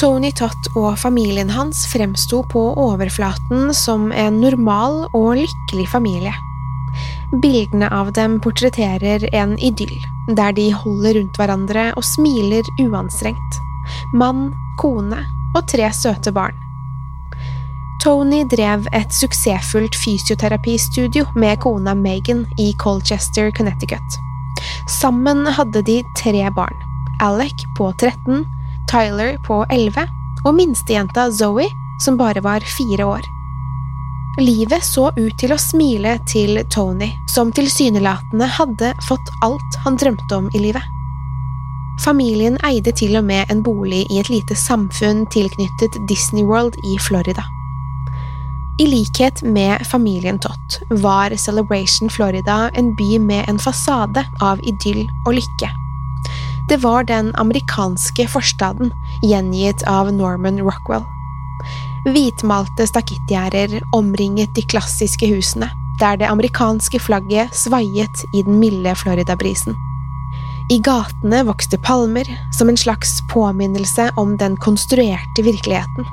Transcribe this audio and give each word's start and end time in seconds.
Tony 0.00 0.32
Tott 0.32 0.70
og 0.74 0.96
familien 0.98 1.50
hans 1.52 1.84
fremsto 1.92 2.42
på 2.50 2.62
overflaten 2.80 3.70
som 3.76 4.08
en 4.12 4.40
normal 4.40 5.04
og 5.12 5.36
lykkelig 5.38 5.86
familie. 5.92 6.32
Bildene 7.42 7.88
av 7.92 8.12
dem 8.16 8.38
portretterer 8.40 9.24
en 9.32 9.54
idyll, 9.58 9.94
der 10.36 10.52
de 10.56 10.70
holder 10.72 11.16
rundt 11.18 11.38
hverandre 11.40 11.86
og 11.96 12.04
smiler 12.04 12.66
uanstrengt. 12.82 13.60
Mann, 14.16 14.50
kone 14.80 15.22
og 15.56 15.64
tre 15.70 15.88
søte 15.96 16.32
barn. 16.32 16.56
Tony 18.02 18.42
drev 18.50 18.88
et 18.96 19.14
suksessfullt 19.14 19.94
fysioterapistudio 19.94 21.28
med 21.38 21.60
kona 21.62 21.94
Megan 21.94 22.46
i 22.58 22.72
Colchester, 22.80 23.52
Connecticut. 23.54 24.18
Sammen 24.90 25.46
hadde 25.46 25.84
de 25.86 26.00
tre 26.18 26.48
barn. 26.56 26.74
Alec 27.22 27.62
på 27.78 27.92
13, 28.00 28.42
Tyler 28.90 29.38
på 29.46 29.62
11 29.70 30.06
og 30.44 30.54
minstejenta 30.56 31.28
Zoe, 31.30 31.68
som 32.02 32.16
bare 32.18 32.42
var 32.42 32.64
fire 32.76 33.04
år. 33.04 33.22
Livet 34.40 34.84
så 34.84 35.10
ut 35.16 35.34
til 35.38 35.52
å 35.52 35.60
smile 35.60 36.16
til 36.28 36.62
Tony, 36.72 37.10
som 37.28 37.52
tilsynelatende 37.52 38.48
hadde 38.48 38.94
fått 39.08 39.32
alt 39.44 39.78
han 39.84 39.98
drømte 40.00 40.38
om 40.38 40.48
i 40.56 40.62
livet. 40.64 40.82
Familien 42.00 42.56
eide 42.64 42.94
til 42.96 43.18
og 43.20 43.26
med 43.28 43.50
en 43.52 43.60
bolig 43.62 44.06
i 44.08 44.22
et 44.22 44.30
lite 44.32 44.56
samfunn 44.56 45.26
tilknyttet 45.30 46.00
Disney 46.08 46.46
World 46.48 46.78
i 46.88 46.96
Florida. 46.98 47.44
I 48.80 48.86
likhet 48.88 49.42
med 49.44 49.84
familien 49.86 50.40
Tott 50.40 50.80
var 51.04 51.36
Celebration 51.36 52.10
Florida 52.10 52.70
en 52.74 52.94
by 52.96 53.18
med 53.20 53.44
en 53.48 53.60
fasade 53.60 54.24
av 54.40 54.64
idyll 54.64 55.04
og 55.26 55.36
lykke. 55.36 55.68
Det 56.72 56.78
var 56.80 57.04
den 57.04 57.34
amerikanske 57.36 58.24
forstaden, 58.32 58.94
gjengitt 59.22 59.82
av 59.82 60.08
Norman 60.12 60.56
Rockwell. 60.58 61.02
Hvitmalte 62.06 62.86
stakittgjerder 62.88 63.74
omringet 63.92 64.54
de 64.56 64.64
klassiske 64.64 65.28
husene, 65.34 65.68
der 66.00 66.16
det 66.16 66.30
amerikanske 66.32 66.96
flagget 66.96 67.52
svaiet 67.52 68.24
i 68.32 68.40
den 68.46 68.56
milde 68.56 68.96
Florida-brisen. 68.96 69.76
I 70.72 70.80
gatene 70.80 71.44
vokste 71.44 71.76
palmer, 71.76 72.24
som 72.56 72.72
en 72.72 72.80
slags 72.80 73.18
påminnelse 73.28 74.08
om 74.16 74.38
den 74.40 74.56
konstruerte 74.56 75.44
virkeligheten. 75.44 76.08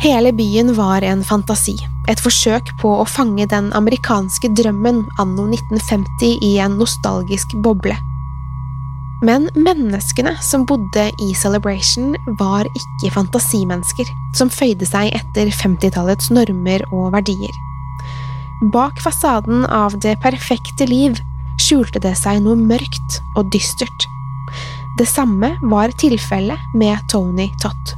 Hele 0.00 0.32
byen 0.32 0.72
var 0.72 1.04
en 1.04 1.20
fantasi, 1.20 1.76
et 2.08 2.24
forsøk 2.24 2.72
på 2.80 2.96
å 2.96 3.04
fange 3.04 3.44
den 3.52 3.74
amerikanske 3.76 4.54
drømmen 4.56 5.04
anno 5.20 5.50
1950 5.52 6.38
i 6.48 6.56
en 6.64 6.80
nostalgisk 6.80 7.60
boble. 7.60 8.00
Men 9.20 9.50
menneskene 9.52 10.32
som 10.40 10.64
bodde 10.64 11.10
i 11.20 11.34
Celebration, 11.36 12.14
var 12.40 12.68
ikke 12.72 13.12
fantasimennesker 13.12 14.08
som 14.36 14.52
føyde 14.52 14.88
seg 14.88 15.12
etter 15.16 15.52
50-tallets 15.52 16.30
normer 16.32 16.84
og 16.88 17.12
verdier. 17.12 17.52
Bak 18.72 19.00
fasaden 19.04 19.66
av 19.68 19.98
det 20.00 20.16
perfekte 20.24 20.88
liv 20.88 21.20
skjulte 21.60 22.00
det 22.00 22.16
seg 22.16 22.40
noe 22.44 22.56
mørkt 22.56 23.20
og 23.36 23.52
dystert. 23.52 24.08
Det 24.98 25.08
samme 25.08 25.52
var 25.68 25.92
tilfellet 26.00 26.76
med 26.76 27.00
Tony 27.12 27.50
Tott. 27.60 27.96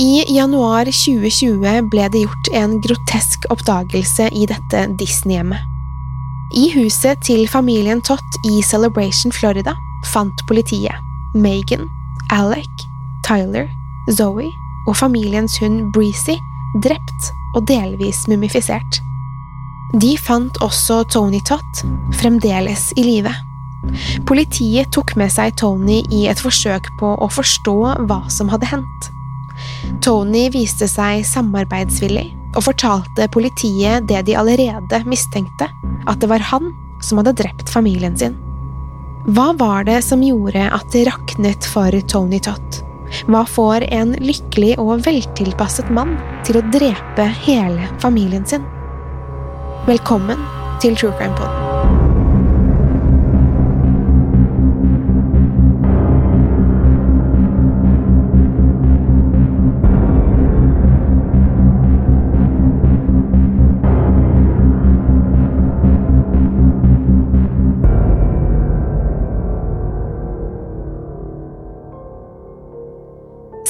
I 0.00 0.24
januar 0.30 0.88
2020 0.88 1.88
ble 1.90 2.04
det 2.12 2.22
gjort 2.22 2.52
en 2.54 2.76
grotesk 2.84 3.48
oppdagelse 3.50 4.28
i 4.30 4.46
dette 4.48 4.84
Disney-hjemmet. 5.00 5.77
I 6.56 6.70
huset 6.72 7.20
til 7.26 7.44
familien 7.48 8.00
Tott 8.00 8.38
i 8.48 8.62
Celebration, 8.64 9.32
Florida, 9.32 9.74
fant 10.08 10.40
politiet 10.48 10.96
Megan, 11.34 11.84
Alec, 12.32 12.86
Tyler, 13.26 13.68
Zoe 14.16 14.48
og 14.88 14.96
familiens 14.96 15.58
hund 15.60 15.90
Breezy 15.92 16.38
drept 16.84 17.28
og 17.56 17.66
delvis 17.68 18.24
mumifisert. 18.28 19.02
De 20.00 20.14
fant 20.20 20.56
også 20.64 21.02
Tony 21.12 21.40
Tott, 21.44 21.84
fremdeles 22.16 22.94
i 22.96 23.04
live. 23.04 23.34
Politiet 24.28 24.88
tok 24.92 25.16
med 25.20 25.32
seg 25.32 25.52
Tony 25.60 26.00
i 26.12 26.24
et 26.32 26.40
forsøk 26.40 26.88
på 27.00 27.12
å 27.12 27.28
forstå 27.32 27.76
hva 28.08 28.22
som 28.32 28.48
hadde 28.52 28.72
hendt. 28.72 29.12
Tony 30.04 30.48
viste 30.54 30.88
seg 30.88 31.26
samarbeidsvillig 31.28 32.37
og 32.58 32.66
fortalte 32.66 33.28
politiet 33.30 34.08
det 34.10 34.24
de 34.26 34.34
allerede 34.38 35.02
mistenkte, 35.06 35.68
at 36.10 36.18
det 36.18 36.30
var 36.30 36.42
han 36.50 36.72
som 37.04 37.20
hadde 37.20 37.36
drept 37.38 37.70
familien 37.70 38.18
sin. 38.18 38.34
Hva 39.28 39.52
var 39.60 39.86
det 39.86 40.00
som 40.06 40.24
gjorde 40.24 40.64
at 40.66 40.90
det 40.94 41.06
raknet 41.06 41.68
for 41.70 41.94
Tony 42.10 42.40
Tott? 42.42 42.82
Hva 43.30 43.44
får 43.48 43.86
en 43.94 44.16
lykkelig 44.20 44.74
og 44.82 45.06
veltilpasset 45.06 45.92
mann 45.94 46.16
til 46.48 46.58
å 46.58 46.66
drepe 46.74 47.30
hele 47.46 47.88
familien 48.02 48.44
sin? 48.48 48.66
Velkommen 49.88 50.42
til 50.82 50.98
True 50.98 51.14
Crime 51.16 51.38
Pod. 51.38 51.67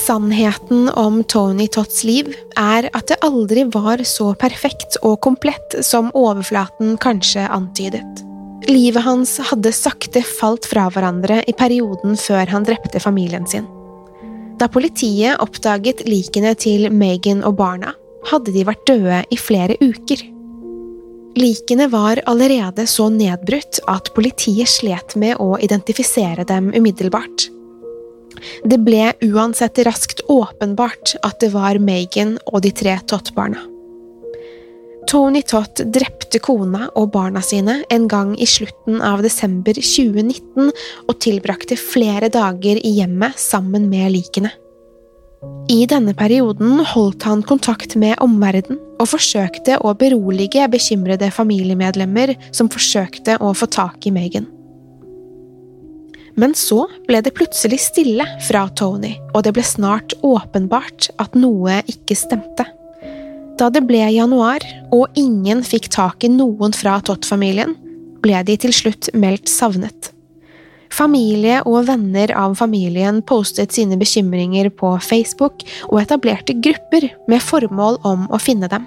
Sannheten 0.09 0.89
om 0.89 1.25
Tony 1.25 1.67
Totts 1.69 2.05
liv 2.05 2.31
er 2.57 2.87
at 2.97 3.11
det 3.11 3.19
aldri 3.27 3.67
var 3.69 4.01
så 4.09 4.31
perfekt 4.41 4.97
og 5.05 5.19
komplett 5.27 5.75
som 5.85 6.09
overflaten 6.17 6.95
kanskje 7.03 7.43
antydet. 7.53 8.23
Livet 8.73 9.05
hans 9.05 9.35
hadde 9.51 9.69
sakte 9.77 10.23
falt 10.25 10.65
fra 10.71 10.87
hverandre 10.95 11.43
i 11.45 11.53
perioden 11.53 12.17
før 12.17 12.49
han 12.55 12.65
drepte 12.65 13.03
familien 13.05 13.45
sin. 13.51 13.67
Da 14.57 14.71
politiet 14.73 15.45
oppdaget 15.45 16.01
likene 16.09 16.55
til 16.57 16.89
Megan 16.89 17.45
og 17.45 17.59
barna, 17.61 17.93
hadde 18.33 18.57
de 18.57 18.65
vært 18.65 18.89
døde 18.89 19.21
i 19.29 19.37
flere 19.37 19.77
uker. 19.85 20.25
Likene 21.37 21.91
var 21.93 22.25
allerede 22.25 22.89
så 22.89 23.11
nedbrutt 23.13 23.85
at 23.93 24.09
politiet 24.17 24.73
slet 24.73 25.19
med 25.21 25.37
å 25.37 25.53
identifisere 25.61 26.49
dem 26.49 26.73
umiddelbart. 26.73 27.51
Det 28.65 28.81
ble 28.85 29.13
uansett 29.25 29.81
raskt 29.87 30.23
åpenbart 30.29 31.17
at 31.23 31.41
det 31.43 31.53
var 31.55 31.81
Megan 31.83 32.37
og 32.47 32.63
de 32.67 32.73
tre 32.75 32.99
Tott-barna. 33.09 33.65
Tony 35.09 35.41
Tott 35.41 35.81
drepte 35.89 36.37
kona 36.45 36.91
og 37.01 37.15
barna 37.15 37.41
sine 37.41 37.79
en 37.89 38.09
gang 38.13 38.35
i 38.37 38.45
slutten 38.45 39.01
av 39.01 39.23
desember 39.25 39.79
2019 39.81 40.69
og 40.69 41.15
tilbrakte 41.25 41.79
flere 41.81 42.29
dager 42.29 42.77
i 42.85 42.99
hjemmet 42.99 43.41
sammen 43.41 43.89
med 43.89 44.13
likene. 44.13 44.53
I 45.71 45.87
denne 45.89 46.13
perioden 46.19 46.83
holdt 46.93 47.25
han 47.29 47.45
kontakt 47.47 47.97
med 47.97 48.19
omverdenen 48.25 48.83
og 48.99 49.09
forsøkte 49.13 49.79
å 49.87 49.95
berolige 49.97 50.67
bekymrede 50.69 51.31
familiemedlemmer 51.33 52.35
som 52.51 52.69
forsøkte 52.73 53.39
å 53.41 53.55
få 53.57 53.71
tak 53.71 54.09
i 54.11 54.13
Megan. 54.13 54.49
Men 56.39 56.55
så 56.55 56.85
ble 57.09 57.21
det 57.25 57.35
plutselig 57.35 57.81
stille 57.83 58.25
fra 58.47 58.69
Tony, 58.79 59.17
og 59.35 59.43
det 59.47 59.57
ble 59.57 59.65
snart 59.67 60.15
åpenbart 60.23 61.11
at 61.19 61.35
noe 61.39 61.81
ikke 61.91 62.17
stemte. 62.19 62.67
Da 63.59 63.67
det 63.75 63.83
ble 63.89 64.05
januar, 64.15 64.63
og 64.95 65.19
ingen 65.19 65.65
fikk 65.67 65.91
tak 65.91 66.23
i 66.23 66.31
noen 66.31 66.77
fra 66.77 67.01
Tott-familien, 67.03 67.75
ble 68.23 68.45
de 68.47 68.55
til 68.63 68.75
slutt 68.75 69.11
meldt 69.19 69.51
savnet. 69.51 70.13
Familie 70.95 71.59
og 71.69 71.89
venner 71.91 72.31
av 72.39 72.55
familien 72.59 73.19
postet 73.27 73.75
sine 73.77 73.99
bekymringer 74.01 74.71
på 74.73 74.95
Facebook 75.05 75.67
og 75.91 75.99
etablerte 76.01 76.57
grupper 76.57 77.11
med 77.29 77.45
formål 77.45 78.01
om 78.09 78.25
å 78.33 78.41
finne 78.41 78.71
dem. 78.73 78.87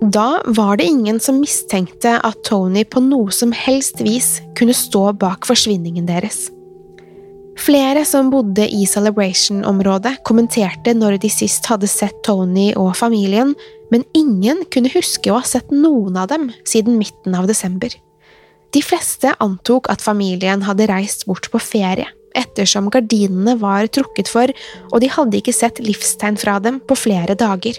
Da 0.00 0.42
var 0.46 0.76
det 0.76 0.84
ingen 0.84 1.20
som 1.20 1.42
mistenkte 1.42 2.14
at 2.24 2.38
Tony 2.48 2.86
på 2.88 3.02
noe 3.04 3.28
som 3.36 3.52
helst 3.52 4.00
vis 4.00 4.38
kunne 4.56 4.72
stå 4.72 5.10
bak 5.20 5.44
forsvinningen 5.44 6.06
deres. 6.08 6.46
Flere 7.60 8.06
som 8.08 8.30
bodde 8.32 8.64
i 8.64 8.86
Celebration-området, 8.88 10.22
kommenterte 10.24 10.94
når 10.96 11.18
de 11.20 11.28
sist 11.28 11.68
hadde 11.68 11.90
sett 11.92 12.16
Tony 12.24 12.70
og 12.80 12.94
familien, 12.96 13.52
men 13.92 14.06
ingen 14.16 14.62
kunne 14.72 14.92
huske 14.94 15.28
å 15.28 15.42
ha 15.42 15.44
sett 15.44 15.68
noen 15.68 16.16
av 16.16 16.30
dem 16.32 16.48
siden 16.64 16.96
midten 16.96 17.36
av 17.36 17.50
desember. 17.50 17.92
De 18.72 18.80
fleste 18.80 19.34
antok 19.44 19.90
at 19.92 20.00
familien 20.00 20.64
hadde 20.64 20.88
reist 20.88 21.26
bort 21.28 21.50
på 21.52 21.60
ferie, 21.60 22.08
ettersom 22.32 22.88
gardinene 22.88 23.58
var 23.60 23.90
trukket 23.92 24.32
for, 24.32 24.48
og 24.94 25.04
de 25.04 25.12
hadde 25.12 25.42
ikke 25.42 25.52
sett 25.52 25.82
livstegn 25.84 26.40
fra 26.40 26.56
dem 26.64 26.80
på 26.80 26.96
flere 26.96 27.36
dager. 27.36 27.76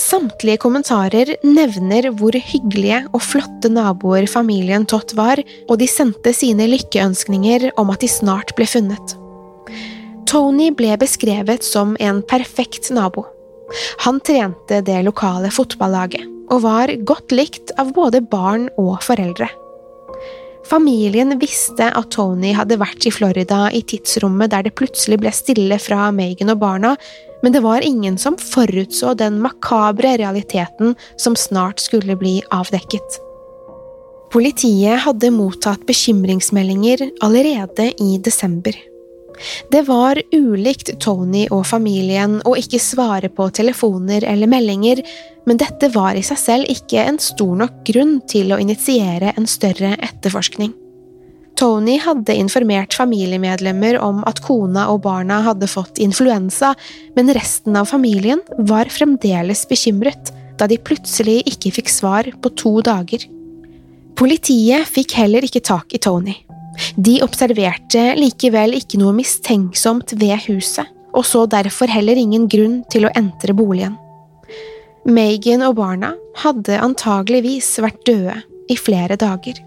Samtlige 0.00 0.58
kommentarer 0.58 1.36
nevner 1.46 2.08
hvor 2.18 2.34
hyggelige 2.34 3.04
og 3.14 3.22
flotte 3.22 3.70
naboer 3.70 4.26
familien 4.30 4.86
Tott 4.90 5.14
var, 5.14 5.38
og 5.68 5.78
de 5.78 5.86
sendte 5.90 6.34
sine 6.34 6.66
lykkeønskninger 6.72 7.70
om 7.80 7.92
at 7.94 8.02
de 8.02 8.10
snart 8.10 8.54
ble 8.58 8.66
funnet. 8.66 9.14
Tony 10.26 10.72
ble 10.74 10.96
beskrevet 10.98 11.62
som 11.62 11.94
en 12.02 12.22
perfekt 12.26 12.90
nabo. 12.90 13.28
Han 14.02 14.18
trente 14.24 14.80
det 14.84 15.02
lokale 15.06 15.50
fotballaget, 15.54 16.26
og 16.50 16.64
var 16.66 16.90
godt 17.06 17.32
likt 17.32 17.70
av 17.80 17.94
både 17.94 18.20
barn 18.20 18.66
og 18.80 18.98
foreldre. 19.06 19.48
Familien 20.64 21.36
visste 21.38 21.90
at 21.92 22.10
Tony 22.14 22.54
hadde 22.56 22.78
vært 22.80 23.04
i 23.04 23.12
Florida 23.12 23.66
i 23.74 23.82
tidsrommet 23.84 24.52
der 24.54 24.64
det 24.64 24.76
plutselig 24.78 25.20
ble 25.20 25.32
stille 25.34 25.76
fra 25.82 26.08
Megan 26.14 26.54
og 26.54 26.62
barna, 26.62 26.94
men 27.44 27.52
det 27.52 27.60
var 27.64 27.84
ingen 27.84 28.16
som 28.20 28.38
forutså 28.40 29.12
den 29.20 29.36
makabre 29.44 30.14
realiteten 30.20 30.96
som 31.20 31.36
snart 31.36 31.84
skulle 31.84 32.16
bli 32.16 32.38
avdekket. 32.54 33.20
Politiet 34.32 35.04
hadde 35.04 35.30
mottatt 35.30 35.84
bekymringsmeldinger 35.86 37.04
allerede 37.22 37.92
i 38.02 38.16
desember. 38.18 38.74
Det 39.70 39.82
var 39.88 40.20
ulikt 40.32 40.94
Tony 41.02 41.46
og 41.50 41.66
familien 41.66 42.38
å 42.46 42.54
ikke 42.58 42.80
svare 42.82 43.30
på 43.32 43.48
telefoner 43.54 44.24
eller 44.28 44.50
meldinger, 44.50 45.02
men 45.44 45.60
dette 45.60 45.90
var 45.94 46.16
i 46.16 46.22
seg 46.24 46.40
selv 46.40 46.70
ikke 46.72 47.02
en 47.04 47.20
stor 47.22 47.58
nok 47.64 47.82
grunn 47.88 48.16
til 48.30 48.54
å 48.54 48.60
initiere 48.62 49.34
en 49.36 49.48
større 49.50 49.96
etterforskning. 49.98 50.72
Tony 51.54 52.00
hadde 52.02 52.34
informert 52.34 52.96
familiemedlemmer 52.98 54.00
om 54.02 54.24
at 54.26 54.40
kona 54.42 54.88
og 54.90 55.04
barna 55.04 55.38
hadde 55.46 55.68
fått 55.70 56.00
influensa, 56.02 56.72
men 57.14 57.30
resten 57.36 57.78
av 57.78 57.86
familien 57.92 58.42
var 58.58 58.90
fremdeles 58.90 59.62
bekymret 59.70 60.32
da 60.58 60.66
de 60.70 60.80
plutselig 60.82 61.42
ikke 61.50 61.76
fikk 61.78 61.92
svar 61.92 62.30
på 62.42 62.52
to 62.58 62.74
dager. 62.86 63.22
Politiet 64.18 64.90
fikk 64.90 65.16
heller 65.18 65.46
ikke 65.46 65.62
tak 65.62 65.94
i 65.94 66.02
Tony. 66.02 66.36
De 66.96 67.18
observerte 67.24 68.12
likevel 68.18 68.76
ikke 68.78 69.00
noe 69.00 69.14
mistenksomt 69.16 70.16
ved 70.20 70.36
huset, 70.48 70.88
og 71.14 71.26
så 71.26 71.44
derfor 71.50 71.90
heller 71.90 72.18
ingen 72.18 72.48
grunn 72.50 72.80
til 72.90 73.06
å 73.06 73.12
entre 73.18 73.54
boligen. 73.56 73.98
Megan 75.04 75.62
og 75.66 75.76
barna 75.76 76.14
hadde 76.40 76.80
antageligvis 76.80 77.68
vært 77.84 78.00
døde 78.08 78.38
i 78.72 78.76
flere 78.80 79.18
dager. 79.20 79.60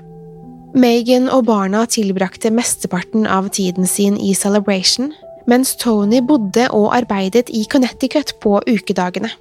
Megan 0.78 1.30
og 1.32 1.46
barna 1.48 1.86
tilbrakte 1.90 2.52
mesteparten 2.54 3.28
av 3.30 3.48
tiden 3.54 3.88
sin 3.88 4.18
i 4.18 4.34
Celebration, 4.36 5.14
mens 5.48 5.76
Tony 5.80 6.20
bodde 6.26 6.68
og 6.76 6.90
arbeidet 6.98 7.48
i 7.54 7.64
Connecticut 7.72 8.36
på 8.44 8.58
ukedagene. 8.68 9.32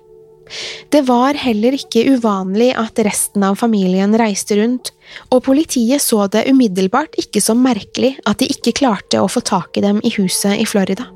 Det 0.89 1.03
var 1.09 1.35
heller 1.35 1.75
ikke 1.75 2.05
uvanlig 2.15 2.71
at 2.79 2.99
resten 3.03 3.43
av 3.47 3.59
familien 3.59 4.15
reiste 4.19 4.59
rundt, 4.61 4.93
og 5.35 5.43
politiet 5.47 6.03
så 6.03 6.27
det 6.31 6.47
umiddelbart 6.51 7.19
ikke 7.21 7.43
som 7.43 7.63
merkelig 7.65 8.15
at 8.27 8.41
de 8.43 8.51
ikke 8.55 8.77
klarte 8.83 9.23
å 9.23 9.31
få 9.31 9.43
tak 9.47 9.79
i 9.79 9.85
dem 9.85 9.99
i 10.07 10.13
huset 10.19 10.55
i 10.61 10.67
Florida. 10.69 11.09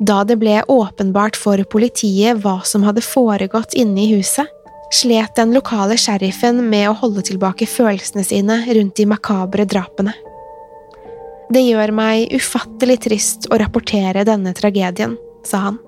Da 0.00 0.22
det 0.24 0.38
ble 0.40 0.62
åpenbart 0.72 1.36
for 1.36 1.60
politiet 1.70 2.40
hva 2.42 2.60
som 2.64 2.86
hadde 2.86 3.04
foregått 3.04 3.76
inne 3.78 4.06
i 4.06 4.14
huset, 4.16 4.48
slet 4.90 5.36
den 5.36 5.52
lokale 5.54 5.94
sheriffen 6.00 6.64
med 6.70 6.88
å 6.90 6.96
holde 6.98 7.22
tilbake 7.28 7.68
følelsene 7.70 8.24
sine 8.26 8.58
rundt 8.74 8.96
de 8.98 9.06
makabre 9.06 9.68
drapene. 9.68 10.16
Det 11.50 11.62
gjør 11.66 11.92
meg 11.94 12.32
ufattelig 12.34 13.00
trist 13.06 13.48
å 13.50 13.58
rapportere 13.58 14.24
denne 14.26 14.54
tragedien, 14.54 15.16
sa 15.46 15.66
han. 15.68 15.78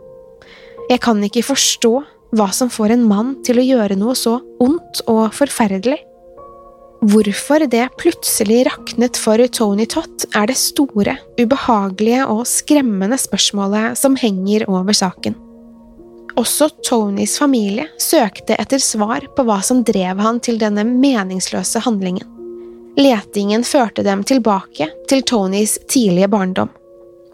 Jeg 0.90 1.00
kan 1.02 1.22
ikke 1.22 1.44
forstå 1.46 1.92
hva 2.32 2.48
som 2.52 2.70
får 2.72 2.94
en 2.94 3.04
mann 3.08 3.36
til 3.44 3.60
å 3.60 3.66
gjøre 3.66 3.98
noe 4.00 4.16
så 4.16 4.38
ondt 4.62 5.04
og 5.10 5.28
forferdelig. 5.36 6.00
Hvorfor 7.02 7.64
det 7.66 7.88
plutselig 7.98 8.60
raknet 8.68 9.18
for 9.18 9.40
Tony 9.50 9.88
Tott, 9.90 10.26
er 10.38 10.46
det 10.46 10.56
store, 10.56 11.16
ubehagelige 11.40 12.28
og 12.30 12.44
skremmende 12.46 13.18
spørsmålet 13.18 13.98
som 13.98 14.14
henger 14.16 14.68
over 14.70 14.94
saken. 14.94 15.34
Også 16.38 16.70
Tonys 16.86 17.34
familie 17.42 17.88
søkte 18.00 18.56
etter 18.56 18.80
svar 18.80 19.26
på 19.36 19.44
hva 19.44 19.58
som 19.66 19.82
drev 19.84 20.22
han 20.22 20.38
til 20.40 20.60
denne 20.62 20.86
meningsløse 20.88 21.82
handlingen. 21.84 22.28
Letingen 22.96 23.64
førte 23.64 24.04
dem 24.06 24.22
tilbake 24.24 24.88
til 25.10 25.26
Tonys 25.28 25.78
tidlige 25.90 26.30
barndom. 26.32 26.70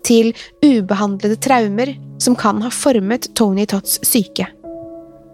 Til 0.06 0.32
ubehandlede 0.64 1.36
traumer 1.44 1.92
som 2.22 2.34
kan 2.38 2.62
ha 2.64 2.70
formet 2.72 3.28
Tony 3.36 3.66
Tots 3.68 4.00
syke. 4.06 4.48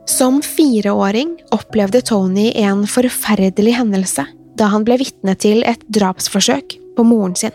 Som 0.07 0.43
fireåring 0.43 1.37
opplevde 1.51 2.01
Tony 2.01 2.53
en 2.61 2.87
forferdelig 2.87 3.75
hendelse 3.79 4.27
da 4.55 4.69
han 4.71 4.85
ble 4.87 4.99
vitne 5.01 5.35
til 5.41 5.65
et 5.67 5.81
drapsforsøk 5.91 6.77
på 6.97 7.07
moren 7.09 7.35
sin. 7.39 7.55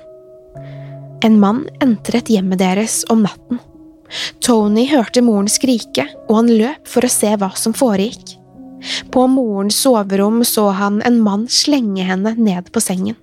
En 1.23 1.37
mann 1.39 1.65
entret 1.83 2.31
hjemmet 2.31 2.59
deres 2.59 3.03
om 3.11 3.23
natten. 3.23 3.59
Tony 4.41 4.87
hørte 4.89 5.21
moren 5.21 5.49
skrike, 5.51 6.07
og 6.27 6.35
han 6.41 6.51
løp 6.51 6.87
for 6.89 7.05
å 7.05 7.11
se 7.11 7.35
hva 7.37 7.51
som 7.59 7.75
foregikk. 7.77 8.35
På 9.13 9.27
morens 9.27 9.77
soverom 9.83 10.41
så 10.47 10.69
han 10.75 11.01
en 11.05 11.19
mann 11.21 11.45
slenge 11.51 12.05
henne 12.07 12.33
ned 12.39 12.71
på 12.73 12.81
sengen. 12.81 13.17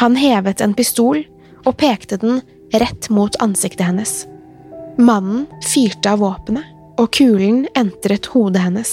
Han 0.00 0.16
hevet 0.18 0.60
en 0.60 0.74
pistol 0.76 1.22
og 1.64 1.76
pekte 1.80 2.18
den 2.20 2.40
rett 2.74 3.08
mot 3.12 3.36
ansiktet 3.44 3.86
hennes. 3.86 4.24
Mannen 4.96 5.46
fyrte 5.64 6.12
av 6.12 6.24
våpenet, 6.24 6.64
og 6.96 7.10
kulen 7.16 7.64
entret 7.76 8.30
hodet 8.32 8.64
hennes. 8.64 8.92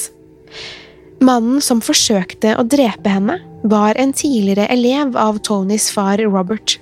Mannen 1.24 1.62
som 1.64 1.82
forsøkte 1.84 2.56
å 2.60 2.66
drepe 2.68 3.10
henne, 3.10 3.40
var 3.64 3.96
en 3.96 4.12
tidligere 4.12 4.68
elev 4.74 5.16
av 5.16 5.38
Tonys 5.48 5.88
far 5.96 6.20
Robert. 6.20 6.76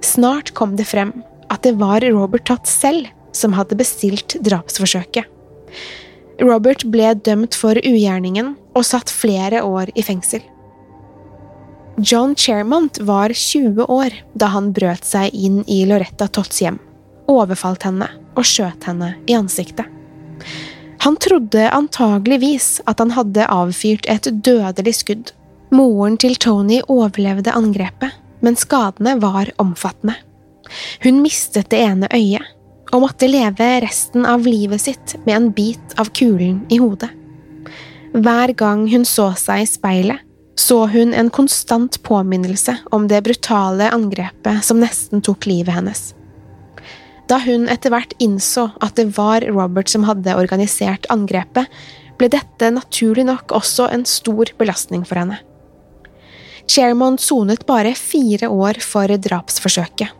Snart 0.00 0.54
kom 0.56 0.72
det 0.78 0.86
frem 0.88 1.12
at 1.52 1.66
det 1.66 1.74
var 1.76 2.00
Robert 2.00 2.46
Tott 2.48 2.70
selv 2.70 3.10
som 3.36 3.52
hadde 3.56 3.76
bestilt 3.76 4.38
drapsforsøket. 4.40 5.28
Robert 6.40 6.86
ble 6.88 7.12
dømt 7.20 7.54
for 7.58 7.76
ugjerningen 7.76 8.54
og 8.72 8.88
satt 8.88 9.12
flere 9.12 9.60
år 9.68 9.92
i 9.94 10.04
fengsel. 10.06 10.40
John 12.00 12.32
Chermont 12.34 13.02
var 13.04 13.34
20 13.36 13.84
år 13.84 14.16
da 14.32 14.48
han 14.54 14.72
brøt 14.72 15.04
seg 15.04 15.34
inn 15.36 15.60
i 15.68 15.82
Loretta 15.86 16.26
Totts 16.32 16.64
hjem, 16.64 16.80
overfalt 17.28 17.84
henne 17.84 18.08
og 18.32 18.48
skjøt 18.48 18.88
henne 18.88 19.12
i 19.28 19.36
ansiktet. 19.36 19.84
Han 21.02 21.16
trodde 21.16 21.70
antageligvis 21.70 22.80
at 22.86 23.00
han 23.02 23.10
hadde 23.10 23.46
avfyrt 23.50 24.06
et 24.06 24.28
dødelig 24.46 24.94
skudd. 25.00 25.32
Moren 25.74 26.14
til 26.20 26.36
Tony 26.38 26.78
overlevde 26.86 27.50
angrepet, 27.58 28.14
men 28.38 28.54
skadene 28.54 29.16
var 29.18 29.50
omfattende. 29.58 30.14
Hun 31.02 31.18
mistet 31.24 31.72
det 31.74 31.80
ene 31.82 32.06
øyet 32.14 32.46
og 32.92 33.02
måtte 33.02 33.26
leve 33.26 33.66
resten 33.82 34.28
av 34.28 34.46
livet 34.46 34.84
sitt 34.84 35.16
med 35.24 35.34
en 35.34 35.50
bit 35.56 35.98
av 35.98 36.12
kulen 36.14 36.60
i 36.70 36.78
hodet. 36.78 37.10
Hver 38.14 38.54
gang 38.54 38.86
hun 38.92 39.08
så 39.08 39.32
seg 39.40 39.64
i 39.64 39.68
speilet, 39.68 40.22
så 40.54 40.84
hun 40.92 41.16
en 41.18 41.34
konstant 41.34 41.98
påminnelse 42.06 42.76
om 42.94 43.08
det 43.10 43.24
brutale 43.26 43.90
angrepet 43.90 44.62
som 44.62 44.78
nesten 44.78 45.24
tok 45.24 45.50
livet 45.50 45.74
hennes. 45.80 46.12
Da 47.32 47.38
hun 47.40 47.64
etter 47.72 47.94
hvert 47.94 48.12
innså 48.20 48.66
at 48.84 48.98
det 48.98 49.14
var 49.16 49.44
Robert 49.54 49.88
som 49.88 50.04
hadde 50.04 50.34
organisert 50.36 51.06
angrepet, 51.12 51.70
ble 52.20 52.28
dette 52.28 52.68
naturlig 52.74 53.24
nok 53.24 53.54
også 53.56 53.86
en 53.94 54.04
stor 54.04 54.52
belastning 54.58 55.06
for 55.08 55.22
henne. 55.22 55.38
Chermont 56.68 57.22
sonet 57.24 57.64
bare 57.66 57.94
fire 57.96 58.50
år 58.52 58.82
for 58.84 59.08
drapsforsøket. 59.08 60.12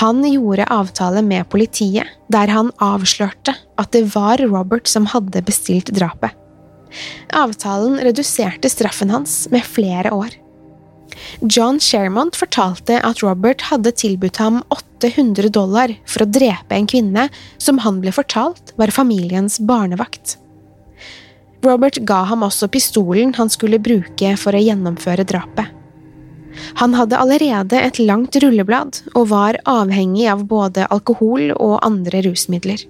Han 0.00 0.24
gjorde 0.26 0.66
avtale 0.72 1.20
med 1.22 1.46
politiet, 1.52 2.08
der 2.32 2.50
han 2.50 2.72
avslørte 2.82 3.54
at 3.78 3.92
det 3.94 4.08
var 4.16 4.42
Robert 4.42 4.88
som 4.90 5.06
hadde 5.12 5.44
bestilt 5.46 5.92
drapet. 5.94 6.32
Avtalen 7.34 8.00
reduserte 8.02 8.70
straffen 8.72 9.12
hans 9.12 9.44
med 9.52 9.66
flere 9.66 10.10
år. 10.14 10.32
John 11.40 11.80
Shermont 11.80 12.36
fortalte 12.36 13.00
at 13.04 13.22
Robert 13.22 13.66
hadde 13.70 13.92
tilbudt 13.92 14.40
ham 14.42 14.62
800 14.74 15.50
dollar 15.52 15.92
for 16.06 16.24
å 16.24 16.30
drepe 16.30 16.76
en 16.76 16.88
kvinne 16.90 17.28
som 17.58 17.80
han 17.84 18.00
ble 18.02 18.14
fortalt 18.14 18.74
var 18.80 18.94
familiens 18.94 19.60
barnevakt. 19.60 20.38
Robert 21.64 22.00
ga 22.04 22.24
ham 22.28 22.44
også 22.44 22.68
pistolen 22.68 23.32
han 23.38 23.50
skulle 23.52 23.80
bruke 23.80 24.34
for 24.40 24.56
å 24.56 24.62
gjennomføre 24.62 25.24
drapet. 25.28 25.70
Han 26.78 26.94
hadde 26.94 27.18
allerede 27.18 27.78
et 27.80 27.98
langt 27.98 28.36
rulleblad 28.38 29.00
og 29.14 29.30
var 29.32 29.58
avhengig 29.68 30.28
av 30.30 30.44
både 30.50 30.86
alkohol 30.92 31.50
og 31.56 31.80
andre 31.82 32.22
rusmidler. 32.28 32.84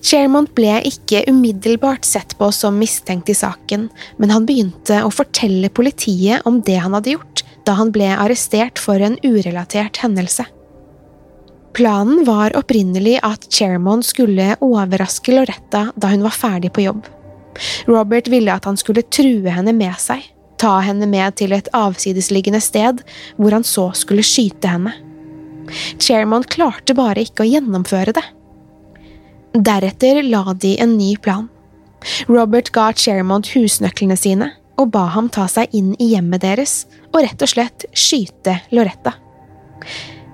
Shermont 0.00 0.48
ble 0.56 0.78
ikke 0.88 1.26
umiddelbart 1.28 2.06
sett 2.08 2.32
på 2.38 2.48
som 2.56 2.78
mistenkt 2.80 3.28
i 3.28 3.36
saken, 3.36 3.88
men 4.16 4.32
han 4.32 4.46
begynte 4.48 5.02
å 5.04 5.12
fortelle 5.12 5.68
politiet 5.72 6.46
om 6.48 6.62
det 6.64 6.78
han 6.80 6.96
hadde 6.96 7.18
gjort 7.18 7.39
da 7.70 7.76
han 7.78 7.92
ble 7.94 8.08
arrestert 8.10 8.80
for 8.82 8.98
en 8.98 9.14
urelatert 9.22 10.02
hendelse. 10.02 10.48
Planen 11.76 12.24
var 12.26 12.56
opprinnelig 12.58 13.20
at 13.22 13.46
Chairman 13.52 14.02
skulle 14.02 14.56
overraske 14.64 15.36
Loretta 15.36 15.84
da 15.94 16.10
hun 16.10 16.24
var 16.26 16.34
ferdig 16.34 16.72
på 16.74 16.82
jobb. 16.88 17.04
Robert 17.86 18.30
ville 18.32 18.50
at 18.50 18.66
han 18.66 18.78
skulle 18.80 19.06
true 19.06 19.54
henne 19.54 19.74
med 19.76 19.94
seg, 20.02 20.24
ta 20.58 20.80
henne 20.82 21.06
med 21.10 21.38
til 21.38 21.54
et 21.54 21.70
avsidesliggende 21.76 22.60
sted 22.64 23.04
hvor 23.38 23.54
han 23.54 23.66
så 23.66 23.90
skulle 23.94 24.26
skyte 24.26 24.74
henne. 24.74 24.96
Chairman 26.02 26.42
klarte 26.50 26.96
bare 26.98 27.22
ikke 27.22 27.44
å 27.44 27.50
gjennomføre 27.52 28.16
det. 28.16 28.26
Deretter 29.54 30.24
la 30.26 30.56
de 30.58 30.74
en 30.82 30.96
ny 30.98 31.14
plan. 31.22 31.46
Robert 32.26 32.72
ga 32.74 32.90
Chairmont 32.96 33.52
husnøklene 33.54 34.16
sine 34.18 34.50
og 34.80 34.90
ba 34.94 35.04
ham 35.14 35.28
ta 35.32 35.46
seg 35.50 35.72
inn 35.76 35.92
i 36.00 36.14
hjemmet 36.14 36.42
deres 36.44 36.84
og 37.12 37.20
rett 37.24 37.42
og 37.44 37.52
slett 37.52 37.86
skyte 37.92 38.56
Loretta. 38.72 39.12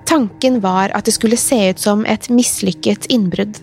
Tanken 0.07 0.61
var 0.63 0.93
at 0.95 1.07
det 1.07 1.17
skulle 1.17 1.39
se 1.39 1.59
ut 1.69 1.81
som 1.83 2.05
et 2.07 2.29
mislykket 2.31 3.09
innbrudd. 3.11 3.59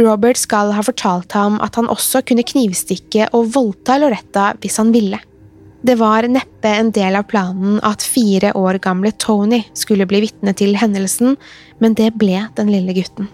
Robert 0.00 0.40
skal 0.40 0.72
ha 0.74 0.82
fortalt 0.82 1.36
ham 1.36 1.60
at 1.62 1.76
han 1.78 1.90
også 1.92 2.24
kunne 2.26 2.46
knivstikke 2.46 3.28
og 3.36 3.52
voldta 3.54 3.98
Loretta 4.00 4.52
hvis 4.62 4.80
han 4.80 4.90
ville. 4.94 5.20
Det 5.84 5.98
var 6.00 6.24
neppe 6.32 6.70
en 6.72 6.90
del 6.96 7.18
av 7.18 7.26
planen 7.28 7.76
at 7.84 8.02
fire 8.02 8.54
år 8.56 8.80
gamle 8.82 9.12
Tony 9.20 9.60
skulle 9.76 10.08
bli 10.08 10.22
vitne 10.24 10.54
til 10.56 10.72
hendelsen, 10.80 11.36
men 11.78 11.96
det 11.98 12.14
ble 12.16 12.46
den 12.56 12.72
lille 12.72 12.96
gutten. 12.96 13.28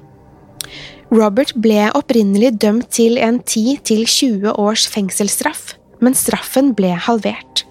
Robert 1.15 1.55
ble 1.59 1.89
opprinnelig 1.95 2.57
dømt 2.63 2.91
til 2.95 3.19
en 3.23 3.39
10–20 3.39 4.51
års 4.51 4.89
fengselsstraff, 4.91 5.77
men 6.01 6.17
straffen 6.17 6.73
ble 6.77 6.93
halvert. 6.97 7.65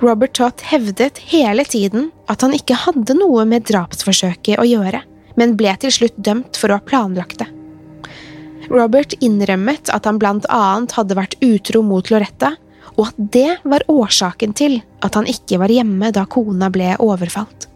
Robert 0.00 0.34
Todd 0.38 0.62
hevdet 0.70 1.18
hele 1.32 1.64
tiden 1.64 2.10
at 2.30 2.42
han 2.44 2.54
ikke 2.56 2.78
hadde 2.86 3.16
noe 3.18 3.44
med 3.48 3.66
drapsforsøket 3.68 4.60
å 4.62 4.66
gjøre, 4.66 5.02
men 5.36 5.56
ble 5.58 5.74
til 5.82 5.92
slutt 5.92 6.16
dømt 6.16 6.56
for 6.56 6.72
å 6.72 6.78
ha 6.78 6.86
planlagt 6.86 7.42
det. 7.42 7.50
Robert 8.70 9.14
innrømmet 9.22 9.90
at 9.94 10.06
han 10.08 10.18
blant 10.18 10.46
annet 10.50 10.96
hadde 10.96 11.18
vært 11.18 11.36
utro 11.44 11.82
mot 11.86 12.08
Loretta, 12.10 12.54
og 12.96 13.10
at 13.10 13.18
det 13.36 13.58
var 13.68 13.84
årsaken 13.92 14.54
til 14.56 14.78
at 15.04 15.18
han 15.18 15.28
ikke 15.28 15.60
var 15.60 15.72
hjemme 15.72 16.10
da 16.14 16.24
kona 16.30 16.70
ble 16.72 16.94
overfalt. 17.02 17.68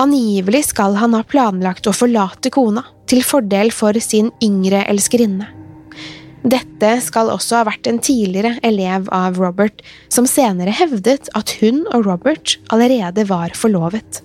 Angivelig 0.00 0.64
skal 0.72 0.96
han 0.98 1.14
ha 1.14 1.22
planlagt 1.22 1.86
å 1.86 1.94
forlate 1.94 2.50
kona, 2.50 2.82
til 3.06 3.20
fordel 3.22 3.70
for 3.70 3.94
sin 4.02 4.32
yngre 4.42 4.80
elskerinne. 4.90 5.46
Dette 6.44 6.90
skal 7.00 7.30
også 7.32 7.62
ha 7.62 7.64
vært 7.70 7.88
en 7.88 7.98
tidligere 8.04 8.58
elev 8.66 9.08
av 9.16 9.38
Robert, 9.40 9.80
som 10.12 10.28
senere 10.28 10.74
hevdet 10.76 11.30
at 11.38 11.54
hun 11.62 11.86
og 11.88 12.04
Robert 12.04 12.58
allerede 12.74 13.24
var 13.30 13.54
forlovet. 13.56 14.20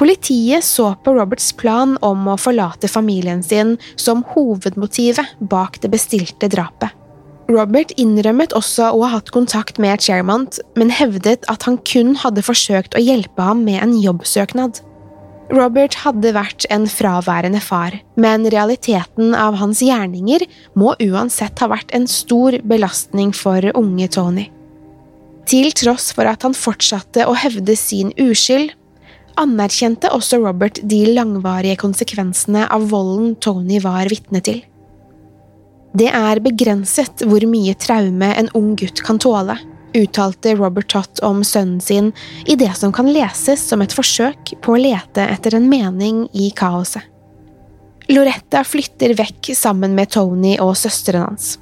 Politiet 0.00 0.64
så 0.66 0.88
på 1.04 1.14
Roberts 1.14 1.52
plan 1.54 1.94
om 2.02 2.26
å 2.26 2.38
forlate 2.40 2.90
familien 2.90 3.44
sin 3.46 3.76
som 3.94 4.24
hovedmotivet 4.32 5.36
bak 5.52 5.78
det 5.84 5.92
bestilte 5.92 6.50
drapet. 6.50 6.90
Robert 7.52 7.92
innrømmet 8.00 8.54
også 8.56 8.88
å 8.90 9.02
ha 9.04 9.18
hatt 9.18 9.30
kontakt 9.34 9.78
med 9.82 10.02
Chermont, 10.02 10.58
men 10.78 10.90
hevdet 10.90 11.44
at 11.52 11.66
han 11.68 11.76
kun 11.86 12.16
hadde 12.18 12.42
forsøkt 12.42 12.96
å 12.96 13.02
hjelpe 13.02 13.44
ham 13.44 13.62
med 13.66 13.82
en 13.84 13.94
jobbsøknad. 14.00 14.80
Robert 15.50 15.96
hadde 16.04 16.30
vært 16.36 16.64
en 16.72 16.86
fraværende 16.88 17.60
far, 17.60 17.96
men 18.14 18.46
realiteten 18.52 19.34
av 19.34 19.58
hans 19.60 19.82
gjerninger 19.82 20.44
må 20.78 20.94
uansett 21.02 21.58
ha 21.60 21.68
vært 21.72 21.90
en 21.96 22.06
stor 22.08 22.56
belastning 22.68 23.34
for 23.36 23.66
unge 23.74 24.08
Tony. 24.14 24.46
Til 25.50 25.72
tross 25.74 26.12
for 26.14 26.28
at 26.30 26.46
han 26.46 26.54
fortsatte 26.54 27.26
å 27.26 27.34
hevde 27.36 27.74
sin 27.76 28.14
uskyld, 28.20 28.70
anerkjente 29.40 30.12
også 30.12 30.38
Robert 30.42 30.78
de 30.88 31.02
langvarige 31.16 31.80
konsekvensene 31.80 32.66
av 32.70 32.86
volden 32.92 33.34
Tony 33.42 33.80
var 33.82 34.08
vitne 34.12 34.42
til. 34.44 34.60
Det 35.92 36.08
er 36.08 36.40
begrenset 36.40 37.24
hvor 37.28 37.44
mye 37.48 37.74
traume 37.76 38.30
en 38.38 38.48
ung 38.56 38.72
gutt 38.80 39.02
kan 39.04 39.18
tåle, 39.20 39.58
uttalte 39.94 40.54
Robert 40.56 40.90
Tott 40.92 41.22
om 41.26 41.42
sønnen 41.44 41.80
sin 41.80 42.12
i 42.46 42.56
det 42.58 42.72
som 42.78 42.92
kan 42.92 43.08
leses 43.12 43.62
som 43.68 43.82
et 43.84 43.94
forsøk 43.94 44.54
på 44.64 44.74
å 44.74 44.80
lete 44.80 45.24
etter 45.34 45.56
en 45.58 45.68
mening 45.70 46.26
i 46.32 46.50
kaoset. 46.56 47.04
Loretta 48.10 48.64
flytter 48.66 49.14
vekk 49.16 49.52
sammen 49.56 49.94
med 49.96 50.10
Tony 50.12 50.56
og 50.60 50.74
søsteren 50.76 51.28
hans. 51.28 51.56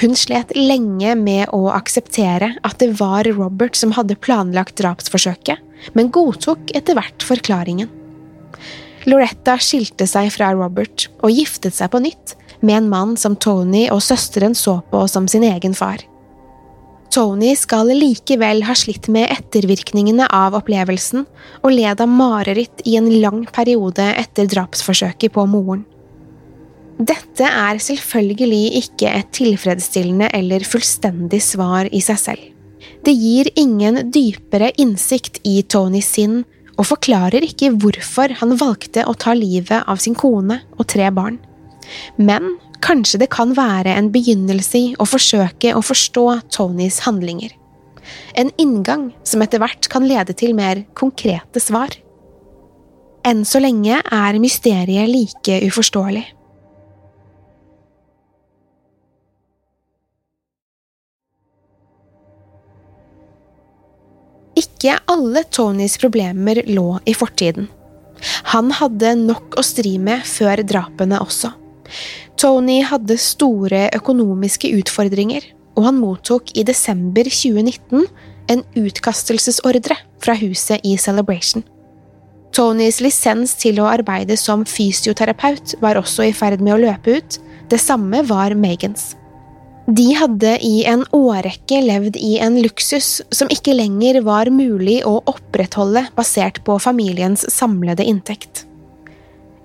Hun 0.00 0.16
slet 0.16 0.54
lenge 0.56 1.14
med 1.20 1.52
å 1.54 1.68
akseptere 1.74 2.54
at 2.66 2.78
det 2.80 2.94
var 3.00 3.28
Robert 3.28 3.76
som 3.76 3.92
hadde 3.96 4.16
planlagt 4.18 4.78
drapsforsøket, 4.80 5.60
men 5.94 6.10
godtok 6.12 6.72
etter 6.76 6.96
hvert 6.96 7.24
forklaringen. 7.24 7.92
Loretta 9.06 9.54
skilte 9.62 10.08
seg 10.10 10.32
fra 10.34 10.50
Robert 10.56 11.06
og 11.20 11.30
giftet 11.30 11.76
seg 11.76 11.92
på 11.92 12.02
nytt 12.02 12.34
med 12.60 12.80
en 12.80 12.90
mann 12.90 13.16
som 13.20 13.36
Tony 13.36 13.86
og 13.92 14.02
søsteren 14.02 14.56
så 14.58 14.80
på 14.90 15.04
som 15.12 15.28
sin 15.30 15.44
egen 15.46 15.76
far. 15.76 16.02
Tony 17.12 17.54
skal 17.56 17.90
likevel 17.94 18.62
ha 18.66 18.74
slitt 18.76 19.08
med 19.12 19.30
ettervirkningene 19.32 20.28
av 20.32 20.56
opplevelsen 20.58 21.24
og 21.62 21.70
led 21.72 22.02
av 22.02 22.10
mareritt 22.10 22.82
i 22.84 22.96
en 23.00 23.08
lang 23.22 23.44
periode 23.54 24.06
etter 24.16 24.48
drapsforsøket 24.52 25.34
på 25.34 25.46
moren. 25.50 25.84
Dette 26.96 27.44
er 27.44 27.80
selvfølgelig 27.82 28.78
ikke 28.80 29.10
et 29.18 29.32
tilfredsstillende 29.36 30.30
eller 30.36 30.64
fullstendig 30.64 31.42
svar 31.44 31.90
i 31.92 32.00
seg 32.04 32.20
selv. 32.22 32.44
Det 33.04 33.12
gir 33.12 33.50
ingen 33.60 34.08
dypere 34.12 34.70
innsikt 34.80 35.42
i 35.44 35.60
Tonys 35.62 36.08
sinn, 36.16 36.44
og 36.76 36.88
forklarer 36.90 37.44
ikke 37.44 37.70
hvorfor 37.80 38.34
han 38.40 38.52
valgte 38.60 39.06
å 39.08 39.14
ta 39.16 39.32
livet 39.36 39.86
av 39.88 40.00
sin 40.02 40.16
kone 40.18 40.60
og 40.76 40.84
tre 40.92 41.08
barn. 41.14 41.38
Men 42.20 42.56
kanskje 42.84 43.20
det 43.22 43.30
kan 43.34 43.54
være 43.56 43.94
en 43.96 44.10
begynnelse 44.14 44.78
i 44.78 44.88
å 45.00 45.06
forsøke 45.08 45.74
å 45.76 45.82
forstå 45.84 46.26
Tonys 46.54 47.02
handlinger. 47.06 47.54
En 48.38 48.52
inngang 48.60 49.10
som 49.26 49.42
etter 49.42 49.62
hvert 49.62 49.88
kan 49.90 50.06
lede 50.06 50.36
til 50.36 50.54
mer 50.54 50.84
konkrete 50.98 51.62
svar. 51.62 51.94
Enn 53.26 53.42
så 53.48 53.58
lenge 53.62 53.98
er 53.98 54.38
mysteriet 54.38 55.10
like 55.10 55.60
uforståelig. 55.66 56.26
Ikke 64.56 64.94
alle 65.10 65.42
Tonys 65.50 65.98
problemer 66.00 66.62
lå 66.70 67.00
i 67.04 67.16
fortiden. 67.16 67.66
Han 68.54 68.70
hadde 68.72 69.16
nok 69.18 69.58
å 69.58 69.64
stri 69.66 69.96
med 70.00 70.24
før 70.24 70.62
drapene 70.64 71.18
også. 71.20 71.50
Tony 72.40 72.80
hadde 72.84 73.18
store 73.20 73.86
økonomiske 73.96 74.72
utfordringer, 74.78 75.44
og 75.76 75.88
han 75.90 76.00
mottok 76.00 76.52
i 76.56 76.64
desember 76.66 77.28
2019 77.28 78.06
en 78.52 78.62
utkastelsesordre 78.78 79.96
fra 80.22 80.36
huset 80.40 80.84
i 80.86 80.96
Celebration. 81.00 81.64
Tonys 82.56 83.02
lisens 83.04 83.52
til 83.60 83.82
å 83.82 83.88
arbeide 83.90 84.38
som 84.40 84.64
fysioterapeut 84.64 85.76
var 85.82 85.98
også 86.00 86.24
i 86.28 86.34
ferd 86.36 86.62
med 86.64 86.76
å 86.76 86.82
løpe 86.86 87.18
ut, 87.18 87.38
det 87.68 87.80
samme 87.82 88.22
var 88.24 88.54
Megans. 88.56 89.14
De 89.86 90.06
hadde 90.18 90.56
i 90.66 90.80
en 90.90 91.04
årrekke 91.14 91.78
levd 91.84 92.16
i 92.18 92.36
en 92.42 92.56
luksus 92.58 93.20
som 93.34 93.50
ikke 93.54 93.74
lenger 93.76 94.18
var 94.26 94.50
mulig 94.50 94.98
å 95.06 95.20
opprettholde 95.30 96.08
basert 96.16 96.58
på 96.66 96.78
familiens 96.82 97.46
samlede 97.54 98.06
inntekt. 98.06 98.65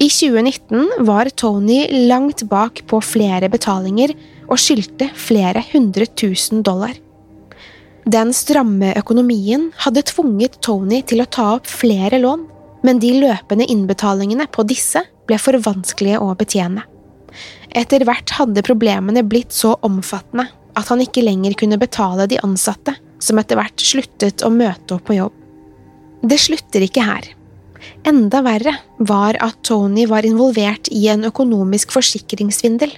I 0.02 0.10
2019 0.10 0.92
var 1.06 1.30
Tony 1.30 2.08
langt 2.08 2.42
bak 2.50 2.80
på 2.88 2.98
flere 3.06 3.46
betalinger 3.54 4.16
og 4.48 4.58
skyldte 4.58 5.12
flere 5.14 5.62
hundre 5.68 6.08
tusen 6.18 6.64
dollar. 6.66 6.96
Den 8.10 8.32
stramme 8.34 8.96
økonomien 8.98 9.68
hadde 9.84 10.02
tvunget 10.10 10.58
Tony 10.66 11.04
til 11.06 11.22
å 11.22 11.28
ta 11.30 11.52
opp 11.60 11.70
flere 11.70 12.18
lån, 12.18 12.48
men 12.82 13.02
de 13.04 13.12
løpende 13.20 13.68
innbetalingene 13.70 14.48
på 14.50 14.66
disse 14.66 15.04
ble 15.30 15.38
for 15.38 15.60
vanskelige 15.68 16.18
å 16.18 16.32
betjene. 16.40 16.82
Etter 17.70 18.02
hvert 18.08 18.34
hadde 18.40 18.64
problemene 18.66 19.22
blitt 19.22 19.54
så 19.54 19.76
omfattende 19.86 20.48
at 20.82 20.90
han 20.90 21.04
ikke 21.06 21.22
lenger 21.28 21.54
kunne 21.62 21.78
betale 21.78 22.26
de 22.32 22.42
ansatte, 22.42 22.96
som 23.22 23.38
etter 23.38 23.62
hvert 23.62 23.86
sluttet 23.86 24.42
å 24.42 24.50
møte 24.50 24.98
opp 24.98 25.06
på 25.12 25.20
jobb. 25.20 25.38
Det 26.26 26.42
slutter 26.42 26.88
ikke 26.88 27.06
her. 27.06 27.30
Enda 28.08 28.42
verre 28.46 28.76
var 28.98 29.38
at 29.44 29.60
Tony 29.68 30.06
var 30.10 30.26
involvert 30.28 30.90
i 30.92 31.08
en 31.12 31.26
økonomisk 31.30 31.94
forsikringssvindel. 31.96 32.94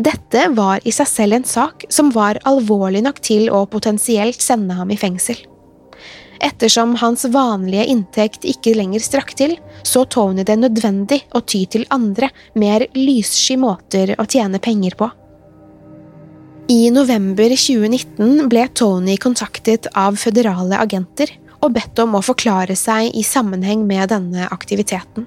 Dette 0.00 0.46
var 0.56 0.80
i 0.86 0.92
seg 0.94 1.08
selv 1.10 1.36
en 1.40 1.46
sak 1.48 1.84
som 1.92 2.12
var 2.14 2.40
alvorlig 2.48 3.02
nok 3.04 3.20
til 3.24 3.48
å 3.52 3.66
potensielt 3.70 4.40
sende 4.40 4.76
ham 4.78 4.92
i 4.92 4.98
fengsel. 5.00 5.38
Ettersom 6.40 6.94
hans 7.02 7.26
vanlige 7.28 7.84
inntekt 7.92 8.46
ikke 8.48 8.72
lenger 8.72 9.02
strakk 9.04 9.34
til, 9.36 9.58
så 9.84 10.06
Tony 10.08 10.44
det 10.48 10.56
nødvendig 10.56 11.20
å 11.36 11.42
ty 11.44 11.66
til 11.68 11.84
andre, 11.92 12.30
mer 12.56 12.86
lyssky 12.96 13.58
måter 13.60 14.14
å 14.16 14.24
tjene 14.24 14.62
penger 14.62 14.96
på. 14.96 15.10
I 16.70 16.86
november 16.94 17.50
2019 17.50 18.46
ble 18.48 18.64
Tony 18.78 19.18
kontaktet 19.20 19.88
av 19.98 20.16
føderale 20.22 20.78
agenter 20.80 21.32
og 21.60 21.74
bedt 21.76 22.00
om 22.02 22.16
å 22.16 22.24
forklare 22.24 22.76
seg 22.78 23.12
i 23.16 23.24
sammenheng 23.26 23.84
med 23.88 24.10
denne 24.12 24.48
aktiviteten. 24.50 25.26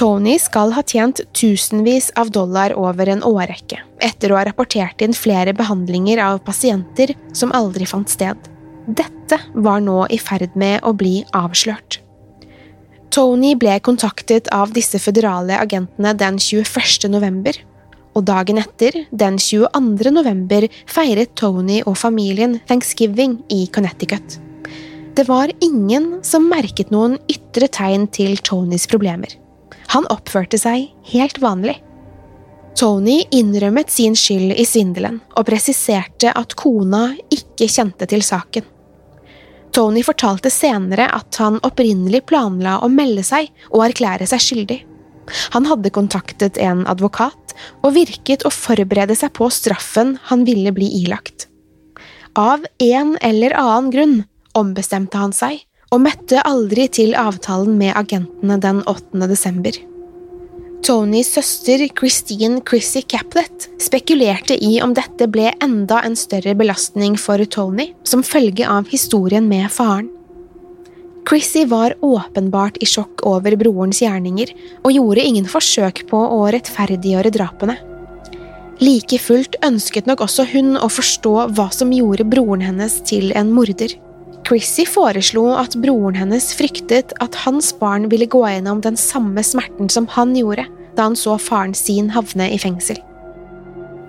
Tony 0.00 0.38
skal 0.40 0.72
ha 0.72 0.82
tjent 0.86 1.20
tusenvis 1.36 2.08
av 2.16 2.30
dollar 2.32 2.72
over 2.72 3.10
en 3.12 3.20
årrekke, 3.26 3.82
etter 4.00 4.32
å 4.32 4.38
ha 4.38 4.46
rapportert 4.48 5.02
inn 5.04 5.12
flere 5.12 5.52
behandlinger 5.52 6.22
av 6.24 6.40
pasienter 6.46 7.12
som 7.36 7.52
aldri 7.52 7.84
fant 7.84 8.08
sted. 8.08 8.38
Dette 8.88 9.36
var 9.52 9.82
nå 9.84 10.06
i 10.08 10.16
ferd 10.16 10.56
med 10.56 10.80
å 10.88 10.94
bli 10.96 11.20
avslørt. 11.36 12.00
Tony 13.12 13.56
ble 13.58 13.76
kontaktet 13.84 14.48
av 14.54 14.72
disse 14.72 15.00
føderale 15.02 15.58
agentene 15.60 16.14
den 16.16 16.38
21. 16.40 17.10
november, 17.12 17.58
og 18.16 18.24
dagen 18.26 18.58
etter, 18.62 19.04
den 19.10 19.36
22. 19.36 20.14
november, 20.14 20.64
feiret 20.88 21.34
Tony 21.38 21.82
og 21.84 21.98
familien 22.00 22.56
thanksgiving 22.70 23.42
i 23.52 23.66
Connecticut. 23.74 24.40
Det 25.20 25.28
var 25.28 25.50
ingen 25.60 26.20
som 26.24 26.46
merket 26.48 26.88
noen 26.88 27.18
ytre 27.28 27.66
tegn 27.68 28.06
til 28.08 28.38
Tonys 28.40 28.86
problemer. 28.88 29.34
Han 29.92 30.06
oppførte 30.08 30.56
seg 30.56 30.86
helt 31.10 31.36
vanlig. 31.42 31.74
Tony 32.80 33.18
innrømmet 33.28 33.92
sin 33.92 34.16
skyld 34.16 34.54
i 34.56 34.64
svindelen 34.64 35.18
og 35.34 35.44
presiserte 35.50 36.32
at 36.32 36.56
kona 36.56 37.02
ikke 37.36 37.68
kjente 37.68 38.08
til 38.08 38.24
saken. 38.24 38.64
Tony 39.76 40.00
fortalte 40.08 40.48
senere 40.48 41.10
at 41.12 41.36
han 41.44 41.60
opprinnelig 41.68 42.22
planla 42.32 42.78
å 42.80 42.88
melde 42.88 43.26
seg 43.28 43.52
og 43.74 43.90
erklære 43.90 44.30
seg 44.32 44.46
skyldig. 44.46 44.80
Han 45.52 45.68
hadde 45.68 45.92
kontaktet 46.00 46.56
en 46.56 46.86
advokat 46.88 47.52
og 47.82 47.92
virket 48.00 48.48
å 48.48 48.56
forberede 48.56 49.20
seg 49.20 49.36
på 49.36 49.52
straffen 49.52 50.16
han 50.32 50.48
ville 50.48 50.72
bli 50.72 50.88
ilagt. 51.04 51.50
Av 52.40 52.64
en 52.80 53.18
eller 53.20 53.60
annen 53.60 53.92
grunn 53.92 54.20
ombestemte 54.58 55.20
han 55.20 55.34
seg 55.36 55.62
og 55.90 56.04
møtte 56.04 56.42
aldri 56.46 56.86
til 56.92 57.16
avtalen 57.18 57.78
med 57.78 57.96
agentene 57.98 58.58
den 58.62 58.82
8. 58.86 59.26
desember. 59.30 59.74
Tonys 60.86 61.28
søster 61.34 61.82
Christine 61.98 62.62
Chrissy 62.66 63.02
Caplet 63.08 63.66
spekulerte 63.82 64.56
i 64.56 64.78
om 64.80 64.94
dette 64.96 65.28
ble 65.28 65.50
enda 65.60 66.00
en 66.06 66.16
større 66.16 66.54
belastning 66.56 67.18
for 67.20 67.42
Tony 67.52 67.90
som 68.06 68.24
følge 68.24 68.64
av 68.64 68.88
historien 68.88 69.48
med 69.50 69.68
faren. 69.74 70.08
Chrissy 71.28 71.66
var 71.68 71.94
åpenbart 72.00 72.80
i 72.80 72.88
sjokk 72.88 73.26
over 73.28 73.54
brorens 73.60 74.00
gjerninger 74.00 74.54
og 74.80 74.94
gjorde 74.94 75.26
ingen 75.26 75.46
forsøk 75.52 76.06
på 76.08 76.20
å 76.38 76.46
rettferdiggjøre 76.54 77.34
drapene. 77.34 77.76
Like 78.80 79.18
fullt 79.20 79.58
ønsket 79.66 80.08
nok 80.08 80.24
også 80.24 80.46
hun 80.54 80.78
å 80.80 80.88
forstå 80.88 81.34
hva 81.52 81.68
som 81.76 81.92
gjorde 81.92 82.24
broren 82.24 82.64
hennes 82.64 83.02
til 83.04 83.34
en 83.36 83.52
morder. 83.52 83.92
Chrissy 84.48 84.86
foreslo 84.88 85.46
at 85.54 85.76
broren 85.78 86.16
hennes 86.18 86.50
fryktet 86.56 87.12
at 87.22 87.36
hans 87.44 87.70
barn 87.78 88.08
ville 88.10 88.28
gå 88.30 88.42
gjennom 88.48 88.80
den 88.84 88.96
samme 88.98 89.44
smerten 89.46 89.90
som 89.92 90.08
han 90.16 90.34
gjorde 90.38 90.66
da 90.96 91.06
han 91.06 91.16
så 91.18 91.36
faren 91.38 91.74
sin 91.76 92.10
havne 92.14 92.50
i 92.50 92.58
fengsel. 92.58 92.98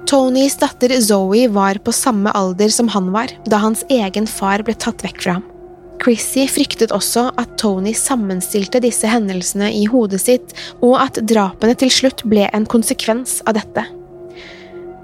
Tonys 0.10 0.58
datter 0.60 0.92
Zoe 1.00 1.46
var 1.48 1.78
på 1.86 1.94
samme 1.96 2.34
alder 2.36 2.74
som 2.74 2.90
han 2.92 3.12
var 3.14 3.32
da 3.48 3.62
hans 3.64 3.86
egen 3.90 4.28
far 4.28 4.64
ble 4.66 4.76
tatt 4.76 5.06
vekk 5.06 5.22
fra 5.24 5.38
ham. 5.38 5.48
Chrissy 6.02 6.48
fryktet 6.50 6.92
også 6.96 7.28
at 7.38 7.54
Tony 7.62 7.94
sammenstilte 7.94 8.82
disse 8.82 9.08
hendelsene 9.08 9.70
i 9.70 9.86
hodet 9.86 10.24
sitt, 10.24 10.56
og 10.82 10.98
at 10.98 11.22
drapene 11.30 11.78
til 11.78 11.94
slutt 11.94 12.26
ble 12.26 12.48
en 12.50 12.66
konsekvens 12.66 13.38
av 13.46 13.60
dette. 13.60 13.86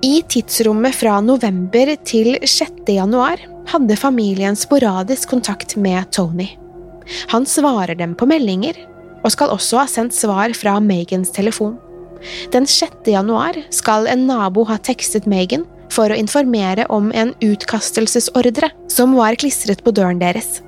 I 0.08 0.22
tidsrommet 0.30 0.96
fra 0.96 1.18
november 1.20 1.90
til 2.08 2.38
6. 2.40 2.86
januar 2.96 3.42
hadde 3.68 3.96
familien 4.00 4.56
sporadisk 4.56 5.34
kontakt 5.34 5.74
med 5.76 6.06
Tony. 6.16 6.46
Han 7.34 7.48
svarer 7.50 7.98
dem 7.98 8.14
på 8.16 8.28
meldinger, 8.30 8.78
og 9.26 9.34
skal 9.34 9.52
også 9.52 9.82
ha 9.82 9.88
sendt 9.92 10.16
svar 10.16 10.54
fra 10.56 10.78
Megans 10.80 11.34
telefon. 11.36 11.76
Den 12.54 12.70
6. 12.70 13.10
januar 13.12 13.60
skal 13.74 14.08
en 14.08 14.24
nabo 14.30 14.64
ha 14.70 14.78
tekstet 14.80 15.28
Megan 15.28 15.66
for 15.92 16.14
å 16.14 16.20
informere 16.22 16.88
om 16.94 17.12
en 17.12 17.34
utkastelsesordre 17.44 18.72
som 18.94 19.18
var 19.18 19.36
klistret 19.42 19.84
på 19.84 19.92
døren 19.98 20.24
deres. 20.24 20.62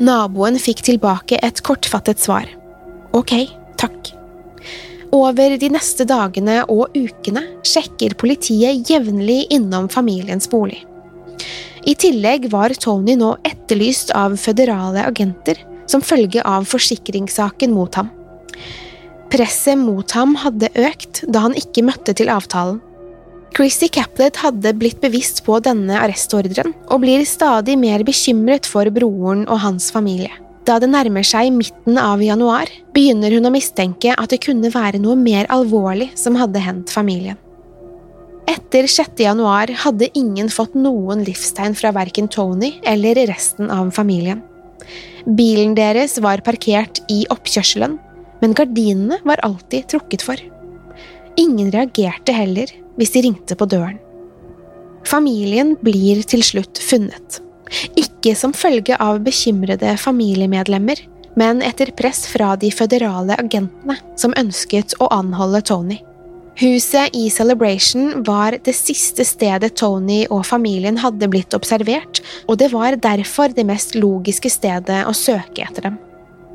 Naboen 0.00 0.56
fikk 0.62 0.86
tilbake 0.86 1.42
et 1.44 1.60
kortfattet 1.66 2.24
svar. 2.24 2.48
Ok. 3.12 3.36
Over 5.14 5.56
de 5.60 5.70
neste 5.70 6.06
dagene 6.08 6.62
og 6.72 6.96
ukene 6.96 7.42
sjekker 7.66 8.16
politiet 8.18 8.88
jevnlig 8.90 9.46
innom 9.54 9.88
familiens 9.92 10.48
bolig. 10.50 10.82
I 11.86 11.94
tillegg 11.94 12.48
var 12.50 12.74
Tony 12.82 13.14
nå 13.18 13.36
etterlyst 13.46 14.10
av 14.16 14.34
føderale 14.40 15.04
agenter 15.06 15.60
som 15.86 16.02
følge 16.02 16.42
av 16.42 16.66
forsikringssaken 16.66 17.70
mot 17.74 17.94
ham. 17.94 18.10
Presset 19.30 19.78
mot 19.78 20.10
ham 20.16 20.34
hadde 20.42 20.72
økt 20.74 21.22
da 21.30 21.44
han 21.46 21.54
ikke 21.58 21.84
møtte 21.86 22.14
til 22.18 22.30
avtalen. 22.32 22.80
Chrissy 23.56 23.88
Caplet 23.88 24.36
hadde 24.42 24.74
blitt 24.76 24.98
bevisst 25.00 25.44
på 25.46 25.60
denne 25.64 25.96
arrestordren 26.02 26.74
og 26.90 27.00
blir 27.04 27.22
stadig 27.28 27.78
mer 27.80 28.02
bekymret 28.04 28.66
for 28.68 28.90
broren 28.92 29.46
og 29.46 29.62
hans 29.62 29.88
familie. 29.94 30.34
Da 30.66 30.80
det 30.82 30.88
nærmer 30.90 31.22
seg 31.22 31.52
midten 31.54 31.98
av 32.00 32.22
januar, 32.24 32.70
begynner 32.94 33.30
hun 33.36 33.46
å 33.46 33.52
mistenke 33.54 34.14
at 34.18 34.32
det 34.32 34.40
kunne 34.42 34.72
være 34.74 34.98
noe 34.98 35.14
mer 35.18 35.46
alvorlig 35.54 36.10
som 36.18 36.38
hadde 36.40 36.62
hendt 36.64 36.90
familien. 36.90 37.38
Etter 38.50 38.86
6. 38.90 39.14
januar 39.22 39.70
hadde 39.82 40.10
ingen 40.18 40.50
fått 40.50 40.74
noen 40.78 41.22
livstegn 41.26 41.74
fra 41.78 41.92
verken 41.94 42.28
Tony 42.30 42.76
eller 42.86 43.18
resten 43.30 43.70
av 43.70 43.92
familien. 43.94 44.42
Bilen 45.38 45.74
deres 45.78 46.18
var 46.22 46.42
parkert 46.46 47.00
i 47.10 47.24
oppkjørselen, 47.30 47.96
men 48.42 48.54
gardinene 48.54 49.18
var 49.26 49.42
alltid 49.46 49.88
trukket 49.90 50.22
for. 50.22 50.42
Ingen 51.38 51.70
reagerte 51.74 52.34
heller 52.34 52.70
hvis 52.98 53.14
de 53.14 53.24
ringte 53.26 53.58
på 53.58 53.66
døren. 53.70 53.98
Familien 55.06 55.74
blir 55.82 56.22
til 56.26 56.42
slutt 56.46 56.78
funnet. 56.82 57.40
Ikke 57.98 58.15
som 58.34 58.54
følge 58.56 58.96
av 58.98 59.20
bekymrede 59.22 59.94
familiemedlemmer, 60.00 61.04
men 61.36 61.62
etter 61.62 61.92
press 61.96 62.24
fra 62.32 62.54
de 62.56 62.72
føderale 62.72 63.36
agentene 63.38 63.98
som 64.18 64.34
ønsket 64.40 64.96
å 64.98 65.10
anholde 65.14 65.60
Tony. 65.68 66.00
Huset 66.56 67.12
i 67.12 67.26
Celebration 67.28 68.22
var 68.24 68.56
det 68.64 68.72
siste 68.72 69.26
stedet 69.28 69.74
Tony 69.76 70.22
og 70.32 70.46
familien 70.48 70.96
hadde 71.02 71.28
blitt 71.28 71.52
observert, 71.52 72.22
og 72.48 72.56
det 72.62 72.70
var 72.72 72.96
derfor 72.96 73.52
det 73.52 73.66
mest 73.68 73.92
logiske 73.94 74.48
stedet 74.48 75.02
å 75.04 75.12
søke 75.12 75.66
etter 75.68 75.90
dem. 75.90 75.98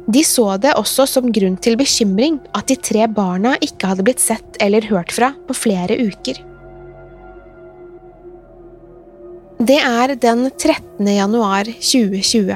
De 0.09 0.23
så 0.25 0.55
det 0.57 0.73
også 0.79 1.05
som 1.05 1.29
grunn 1.29 1.59
til 1.61 1.77
bekymring 1.77 2.39
at 2.57 2.65
de 2.71 2.79
tre 2.81 3.05
barna 3.05 3.53
ikke 3.61 3.91
hadde 3.91 4.07
blitt 4.07 4.23
sett 4.23 4.57
eller 4.59 4.89
hørt 4.89 5.13
fra 5.13 5.35
på 5.45 5.53
flere 5.53 5.99
uker. 6.01 6.41
Det 9.61 9.77
er 9.77 10.15
den 10.17 10.47
13. 10.49 11.05
januar 11.05 11.67
2020. 11.69 12.55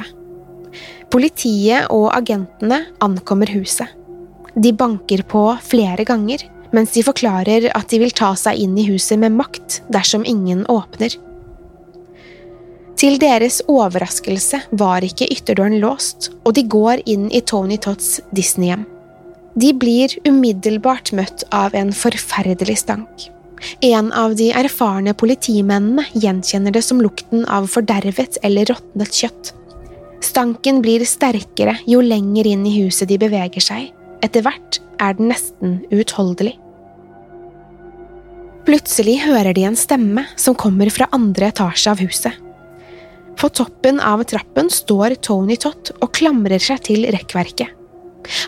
Politiet 1.13 1.91
og 1.93 2.07
agentene 2.17 2.79
ankommer 3.05 3.51
huset. 3.53 3.91
De 4.57 4.71
banker 4.73 5.21
på 5.29 5.43
flere 5.61 6.01
ganger, 6.07 6.41
mens 6.73 6.95
de 6.95 7.03
forklarer 7.05 7.67
at 7.77 7.93
de 7.93 7.99
vil 8.01 8.15
ta 8.15 8.31
seg 8.41 8.57
inn 8.63 8.73
i 8.81 8.87
huset 8.87 9.21
med 9.21 9.35
makt 9.37 9.83
dersom 9.93 10.25
ingen 10.25 10.63
åpner. 10.65 11.13
Til 12.97 13.19
deres 13.21 13.61
overraskelse 13.69 14.63
var 14.73 15.05
ikke 15.05 15.29
ytterdøren 15.29 15.77
låst, 15.85 16.31
og 16.41 16.57
de 16.57 16.65
går 16.65 17.05
inn 17.05 17.29
i 17.29 17.43
Tony 17.45 17.77
Tots 17.77 18.15
Disney-hjem. 18.33 18.89
De 19.53 19.75
blir 19.77 20.17
umiddelbart 20.25 21.13
møtt 21.13 21.45
av 21.53 21.77
en 21.77 21.93
forferdelig 21.93 22.81
stank. 22.81 23.29
En 23.85 24.11
av 24.13 24.35
de 24.37 24.51
erfarne 24.55 25.13
politimennene 25.17 26.05
gjenkjenner 26.13 26.75
det 26.75 26.83
som 26.85 27.01
lukten 27.01 27.45
av 27.45 27.67
fordervet 27.71 28.39
eller 28.45 28.69
råtnet 28.71 29.21
kjøtt. 29.21 29.53
Stanken 30.25 30.81
blir 30.83 31.05
sterkere 31.07 31.77
jo 31.89 32.01
lenger 32.01 32.47
inn 32.49 32.65
i 32.67 32.75
huset 32.81 33.09
de 33.09 33.19
beveger 33.21 33.63
seg. 33.63 33.91
Etter 34.25 34.45
hvert 34.45 34.79
er 35.01 35.17
den 35.17 35.29
nesten 35.31 35.81
uutholdelig. 35.91 36.55
Plutselig 38.65 39.19
hører 39.21 39.53
de 39.53 39.67
en 39.67 39.77
stemme 39.77 40.23
som 40.41 40.57
kommer 40.57 40.89
fra 40.89 41.05
andre 41.13 41.51
etasje 41.51 41.91
av 41.91 42.01
huset. 42.01 42.33
På 43.37 43.51
toppen 43.51 43.99
av 43.99 44.23
trappen 44.25 44.71
står 44.71 45.17
Tony 45.21 45.57
Tott 45.61 45.91
og 45.99 46.13
klamrer 46.17 46.61
seg 46.63 46.81
til 46.87 47.05
rekkverket. 47.13 47.69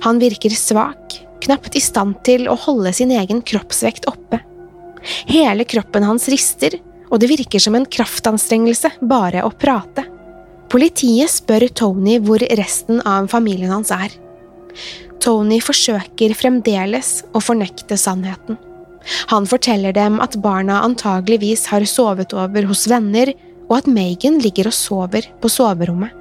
Han 0.07 0.17
virker 0.17 0.55
svak, 0.57 1.19
knapt 1.43 1.77
i 1.77 1.83
stand 1.83 2.17
til 2.25 2.47
å 2.49 2.57
holde 2.57 2.95
sin 2.97 3.13
egen 3.13 3.43
kroppsvekt 3.45 4.07
oppe. 4.09 4.39
Hele 5.29 5.65
kroppen 5.69 6.05
hans 6.07 6.27
rister, 6.31 6.77
og 7.07 7.21
det 7.21 7.29
virker 7.31 7.61
som 7.63 7.75
en 7.77 7.87
kraftanstrengelse 7.87 8.97
bare 9.07 9.43
å 9.47 9.51
prate. 9.55 10.05
Politiet 10.67 11.31
spør 11.31 11.67
Tony 11.71 12.17
hvor 12.19 12.43
resten 12.59 12.99
av 13.07 13.29
familien 13.31 13.71
hans 13.71 13.93
er. 13.95 14.11
Tony 15.23 15.61
forsøker 15.63 16.35
fremdeles 16.37 17.21
å 17.35 17.41
fornekte 17.43 17.97
sannheten. 17.99 18.59
Han 19.31 19.47
forteller 19.47 19.95
dem 19.95 20.19
at 20.23 20.35
barna 20.43 20.81
antageligvis 20.83 21.65
har 21.71 21.85
sovet 21.87 22.35
over 22.35 22.67
hos 22.67 22.85
venner, 22.91 23.31
og 23.67 23.81
at 23.81 23.89
Megan 23.91 24.39
ligger 24.43 24.69
og 24.69 24.75
sover 24.75 25.27
på 25.41 25.51
soverommet. 25.51 26.11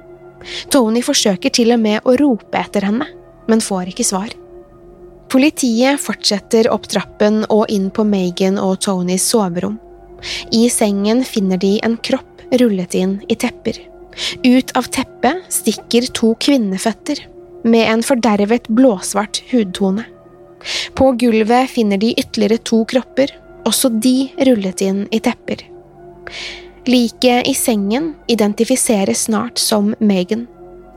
Tony 0.71 1.01
forsøker 1.03 1.51
til 1.51 1.73
og 1.75 1.81
med 1.83 2.07
å 2.07 2.15
rope 2.19 2.59
etter 2.59 2.87
henne, 2.87 3.07
men 3.47 3.63
får 3.63 3.91
ikke 3.91 4.07
svar. 4.07 4.31
Politiet 5.27 5.99
fortsetter 5.99 6.69
opp 6.71 6.87
trappen 6.87 7.41
og 7.51 7.65
inn 7.73 7.89
på 7.91 8.05
Megan 8.07 8.59
og 8.63 8.79
Tonys 8.85 9.25
soverom. 9.27 9.75
I 10.55 10.69
sengen 10.71 11.23
finner 11.27 11.59
de 11.59 11.77
en 11.83 11.97
kropp 11.99 12.45
rullet 12.61 12.95
inn 12.95 13.17
i 13.27 13.35
tepper. 13.35 13.79
Ut 14.43 14.71
av 14.79 14.87
teppet 14.93 15.43
stikker 15.53 16.07
to 16.15 16.31
kvinneføtter, 16.41 17.19
med 17.67 17.89
en 17.91 18.03
fordervet 18.05 18.69
blåsvart 18.71 19.41
hudtone. 19.51 20.05
På 20.95 21.11
gulvet 21.19 21.69
finner 21.69 21.99
de 22.01 22.13
ytterligere 22.17 22.63
to 22.63 22.83
kropper, 22.89 23.33
også 23.67 23.91
de 23.91 24.29
rullet 24.47 24.81
inn 24.81 25.03
i 25.11 25.19
tepper. 25.19 25.65
Liket 26.87 27.49
i 27.51 27.53
sengen 27.57 28.13
identifiseres 28.31 29.27
snart 29.27 29.59
som 29.59 29.91
Megan. 29.99 30.47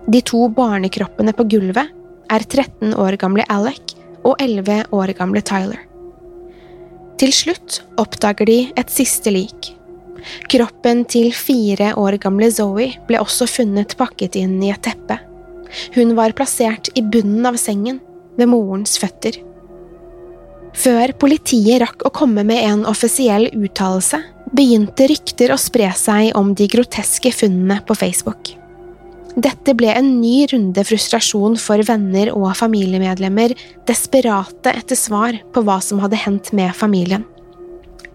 De 0.07 0.23
to 0.23 0.47
barnekroppene 0.55 1.35
på 1.35 1.49
gulvet 1.51 1.91
er 2.31 2.47
13 2.47 2.95
år 2.95 3.19
gamle 3.19 3.45
Alec 3.51 3.97
og 4.25 4.37
11 4.43 4.91
år 4.97 5.13
gamle 5.19 5.43
Tyler. 5.47 5.81
Til 7.21 7.33
slutt 7.37 7.83
oppdager 8.01 8.49
de 8.49 8.59
et 8.81 8.93
siste 8.93 9.33
lik. 9.33 9.75
Kroppen 10.53 11.05
til 11.09 11.31
fire 11.37 11.93
år 12.01 12.17
gamle 12.21 12.51
Zoe 12.53 12.91
ble 13.09 13.21
også 13.21 13.49
funnet 13.49 13.97
pakket 14.01 14.39
inn 14.41 14.59
i 14.65 14.73
et 14.73 14.83
teppe. 14.85 15.19
Hun 15.95 16.15
var 16.19 16.35
plassert 16.37 16.91
i 16.99 17.05
bunnen 17.05 17.47
av 17.47 17.59
sengen, 17.61 18.01
ved 18.39 18.49
morens 18.49 18.97
føtter. 19.01 19.37
Før 20.77 21.13
politiet 21.19 21.81
rakk 21.83 22.07
å 22.07 22.13
komme 22.15 22.45
med 22.47 22.63
en 22.63 22.87
offisiell 22.89 23.49
uttalelse, 23.53 24.23
begynte 24.55 25.09
rykter 25.11 25.53
å 25.53 25.59
spre 25.61 25.91
seg 25.99 26.33
om 26.39 26.55
de 26.59 26.67
groteske 26.71 27.33
funnene 27.35 27.81
på 27.87 27.97
Facebook. 27.99 28.55
Dette 29.39 29.75
ble 29.79 29.93
en 29.95 30.09
ny 30.19 30.47
runde 30.51 30.83
frustrasjon 30.87 31.55
for 31.61 31.83
venner 31.87 32.33
og 32.35 32.49
familiemedlemmer, 32.59 33.55
desperate 33.87 34.73
etter 34.75 34.99
svar 34.99 35.39
på 35.55 35.63
hva 35.67 35.79
som 35.85 36.01
hadde 36.03 36.19
hendt 36.19 36.51
med 36.57 36.75
familien. 36.75 37.27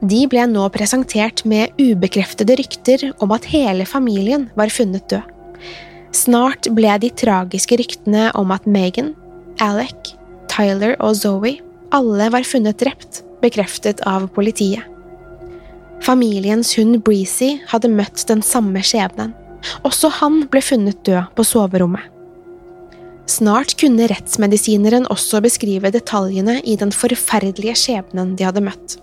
De 0.04 0.26
ble 0.30 0.44
nå 0.52 0.66
presentert 0.76 1.46
med 1.48 1.72
ubekreftede 1.80 2.58
rykter 2.60 3.08
om 3.24 3.32
at 3.32 3.48
hele 3.50 3.88
familien 3.88 4.50
var 4.60 4.74
funnet 4.74 5.08
død. 5.10 5.24
Snart 6.16 6.68
ble 6.76 6.92
de 7.04 7.10
tragiske 7.12 7.80
ryktene 7.80 8.30
om 8.40 8.52
at 8.56 8.68
Megan, 8.68 9.14
Alec, 9.64 10.14
Tyler 10.52 10.96
og 11.04 11.16
Zoe 11.20 11.58
alle 11.96 12.28
var 12.34 12.44
funnet 12.48 12.80
drept, 12.82 13.24
bekreftet 13.44 14.02
av 14.08 14.28
politiet. 14.36 14.84
Familiens 16.04 16.74
hund 16.78 17.00
Breezy 17.06 17.56
hadde 17.72 17.92
møtt 17.92 18.26
den 18.30 18.44
samme 18.46 18.84
skjebnen. 18.84 19.32
Også 19.88 20.12
han 20.22 20.44
ble 20.52 20.62
funnet 20.64 21.02
død 21.08 21.32
på 21.36 21.46
soverommet. 21.48 22.12
Snart 23.26 23.74
kunne 23.82 24.06
rettsmedisineren 24.12 25.08
også 25.10 25.42
beskrive 25.42 25.90
detaljene 25.94 26.60
i 26.62 26.76
den 26.78 26.92
forferdelige 26.94 27.74
skjebnen 27.82 28.36
de 28.38 28.46
hadde 28.46 28.62
møtt. 28.66 29.00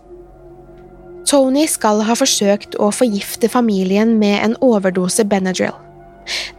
Tony 1.26 1.64
skal 1.70 2.02
ha 2.06 2.14
forsøkt 2.18 2.76
å 2.82 2.90
forgifte 2.94 3.50
familien 3.50 4.14
med 4.20 4.38
en 4.44 4.54
overdose 4.62 5.24
Benadryl. 5.26 5.74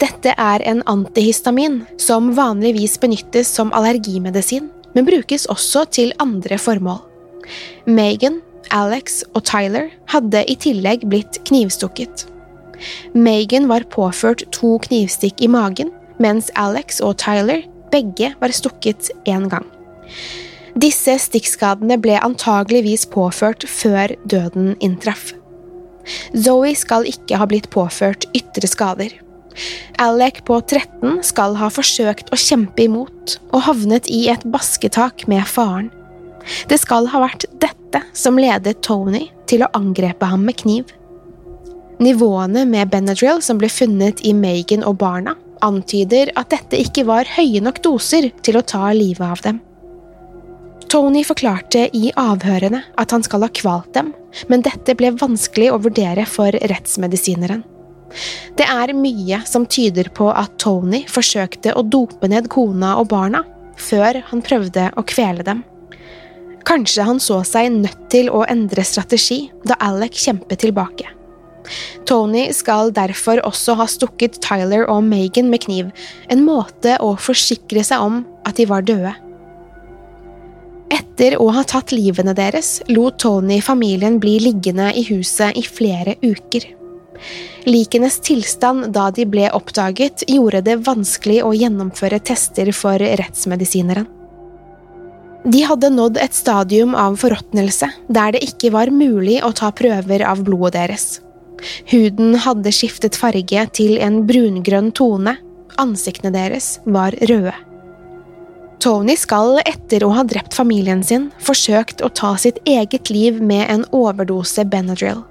Dette 0.01 0.33
er 0.35 0.63
en 0.67 0.81
antihistamin 0.91 1.83
som 2.01 2.33
vanligvis 2.35 2.97
benyttes 2.99 3.47
som 3.47 3.71
allergimedisin, 3.75 4.67
men 4.93 5.07
brukes 5.07 5.47
også 5.51 5.85
til 5.95 6.11
andre 6.23 6.59
formål. 6.59 6.99
Megan, 7.87 8.41
Alex 8.71 9.21
og 9.33 9.43
Tyler 9.47 9.89
hadde 10.11 10.43
i 10.49 10.55
tillegg 10.59 11.07
blitt 11.09 11.39
knivstukket. 11.47 12.27
Megan 13.13 13.67
var 13.71 13.85
påført 13.91 14.45
to 14.55 14.77
knivstikk 14.85 15.41
i 15.43 15.49
magen, 15.51 15.91
mens 16.21 16.51
Alex 16.59 17.01
og 17.01 17.17
Tyler 17.21 17.65
begge 17.93 18.33
var 18.41 18.53
stukket 18.55 19.11
én 19.29 19.47
gang. 19.51 19.67
Disse 20.73 21.19
stikkskadene 21.21 21.99
ble 22.01 22.17
antageligvis 22.17 23.05
påført 23.13 23.65
før 23.69 24.15
døden 24.25 24.73
inntraff. 24.81 25.33
Zoe 26.33 26.73
skal 26.75 27.05
ikke 27.07 27.37
ha 27.39 27.47
blitt 27.47 27.69
påført 27.71 28.25
ytre 28.35 28.67
skader. 28.67 29.13
Alec 30.01 30.41
på 30.47 30.57
13 30.65 31.21
skal 31.25 31.59
ha 31.59 31.69
forsøkt 31.71 32.31
å 32.33 32.39
kjempe 32.39 32.87
imot 32.87 33.37
og 33.53 33.67
havnet 33.67 34.09
i 34.09 34.25
et 34.33 34.41
basketak 34.49 35.27
med 35.29 35.45
faren. 35.47 35.91
Det 36.67 36.79
skal 36.81 37.07
ha 37.13 37.21
vært 37.23 37.45
dette 37.61 38.01
som 38.17 38.39
ledet 38.41 38.81
Tony 38.83 39.27
til 39.47 39.63
å 39.63 39.71
angrepe 39.77 40.27
ham 40.27 40.43
med 40.49 40.57
kniv. 40.59 40.89
Nivåene 42.03 42.65
med 42.67 42.89
Benadryl 42.91 43.41
som 43.41 43.59
ble 43.61 43.69
funnet 43.71 44.23
i 44.27 44.33
Megan 44.35 44.83
og 44.83 44.97
barna, 44.99 45.37
antyder 45.63 46.33
at 46.39 46.49
dette 46.51 46.79
ikke 46.81 47.05
var 47.07 47.29
høye 47.37 47.61
nok 47.63 47.79
doser 47.85 48.27
til 48.43 48.57
å 48.59 48.65
ta 48.67 48.89
livet 48.91 49.23
av 49.23 49.43
dem. 49.45 49.61
Tony 50.91 51.23
forklarte 51.25 51.87
i 51.95 52.11
avhørene 52.19 52.83
at 52.99 53.15
han 53.15 53.23
skal 53.25 53.45
ha 53.45 53.49
kvalt 53.55 53.93
dem, 53.95 54.11
men 54.51 54.65
dette 54.65 54.97
ble 54.99 55.13
vanskelig 55.15 55.71
å 55.71 55.79
vurdere 55.85 56.25
for 56.29 56.53
rettsmedisineren. 56.53 57.63
Det 58.59 58.67
er 58.69 58.93
mye 58.93 59.39
som 59.49 59.65
tyder 59.65 60.11
på 60.13 60.27
at 60.29 60.59
Tony 60.61 61.01
forsøkte 61.09 61.73
å 61.73 61.81
dope 61.87 62.29
ned 62.29 62.51
kona 62.53 62.97
og 62.99 63.09
barna 63.15 63.41
før 63.79 64.21
han 64.27 64.43
prøvde 64.45 64.91
å 64.93 65.07
kvele 65.07 65.45
dem. 65.47 65.63
Kanskje 66.67 67.07
han 67.07 67.19
så 67.19 67.41
seg 67.47 67.71
nødt 67.73 68.05
til 68.13 68.29
å 68.29 68.43
endre 68.45 68.85
strategi 68.85 69.47
da 69.65 69.79
Alec 69.81 70.19
kjempet 70.19 70.61
tilbake. 70.67 71.09
Tony 72.09 72.49
skal 72.55 72.91
derfor 72.95 73.41
også 73.47 73.77
ha 73.79 73.87
stukket 73.89 74.39
Tyler 74.43 74.87
og 74.91 75.03
Megan 75.07 75.49
med 75.51 75.63
kniv, 75.65 75.91
en 76.29 76.43
måte 76.45 76.97
å 77.03 77.13
forsikre 77.19 77.83
seg 77.85 78.03
om 78.03 78.23
at 78.47 78.59
de 78.59 78.67
var 78.69 78.85
døde. 78.87 79.13
Etter 80.93 81.39
å 81.41 81.47
ha 81.55 81.63
tatt 81.65 81.93
livene 81.95 82.35
deres 82.37 82.77
lot 82.91 83.17
Tony 83.23 83.59
familien 83.65 84.19
bli 84.21 84.37
liggende 84.43 84.91
i 84.93 85.05
huset 85.07 85.57
i 85.57 85.63
flere 85.65 86.17
uker. 86.21 86.67
Likenes 87.65 88.19
tilstand 88.25 88.89
da 88.93 89.07
de 89.15 89.25
ble 89.29 89.47
oppdaget, 89.55 90.25
gjorde 90.27 90.63
det 90.67 90.81
vanskelig 90.83 91.39
å 91.47 91.53
gjennomføre 91.55 92.19
tester 92.19 92.73
for 92.75 92.99
rettsmedisineren. 92.99 94.09
De 95.43 95.59
hadde 95.67 95.89
nådd 95.91 96.17
et 96.23 96.35
stadium 96.35 96.93
av 96.95 97.17
forråtnelse 97.19 97.89
der 98.07 98.35
det 98.35 98.45
ikke 98.45 98.71
var 98.71 98.91
mulig 98.95 99.41
å 99.43 99.51
ta 99.55 99.73
prøver 99.75 100.23
av 100.23 100.43
blodet 100.47 100.77
deres. 100.77 101.22
Huden 101.91 102.37
hadde 102.43 102.73
skiftet 102.75 103.17
farge 103.19 103.67
til 103.75 103.97
en 104.03 104.23
brungrønn 104.27 104.91
tone, 104.95 105.37
ansiktene 105.79 106.33
deres 106.33 106.77
var 106.85 107.15
røde. 107.29 107.55
Tony 108.83 109.15
skal, 109.15 109.61
etter 109.63 110.03
å 110.03 110.09
ha 110.11 110.25
drept 110.27 110.57
familien 110.57 111.03
sin, 111.07 111.29
forsøkt 111.39 112.01
å 112.03 112.09
ta 112.11 112.33
sitt 112.41 112.57
eget 112.67 113.13
liv 113.13 113.39
med 113.39 113.63
en 113.71 113.85
overdose 113.95 114.65
Benadryl. 114.67 115.21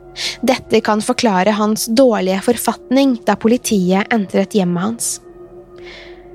Dette 0.40 0.80
kan 0.84 1.02
forklare 1.04 1.52
hans 1.56 1.84
dårlige 1.88 2.40
forfatning 2.46 3.18
da 3.26 3.36
politiet 3.36 4.08
entret 4.12 4.56
hjemmet 4.56 4.86
hans. 4.86 5.10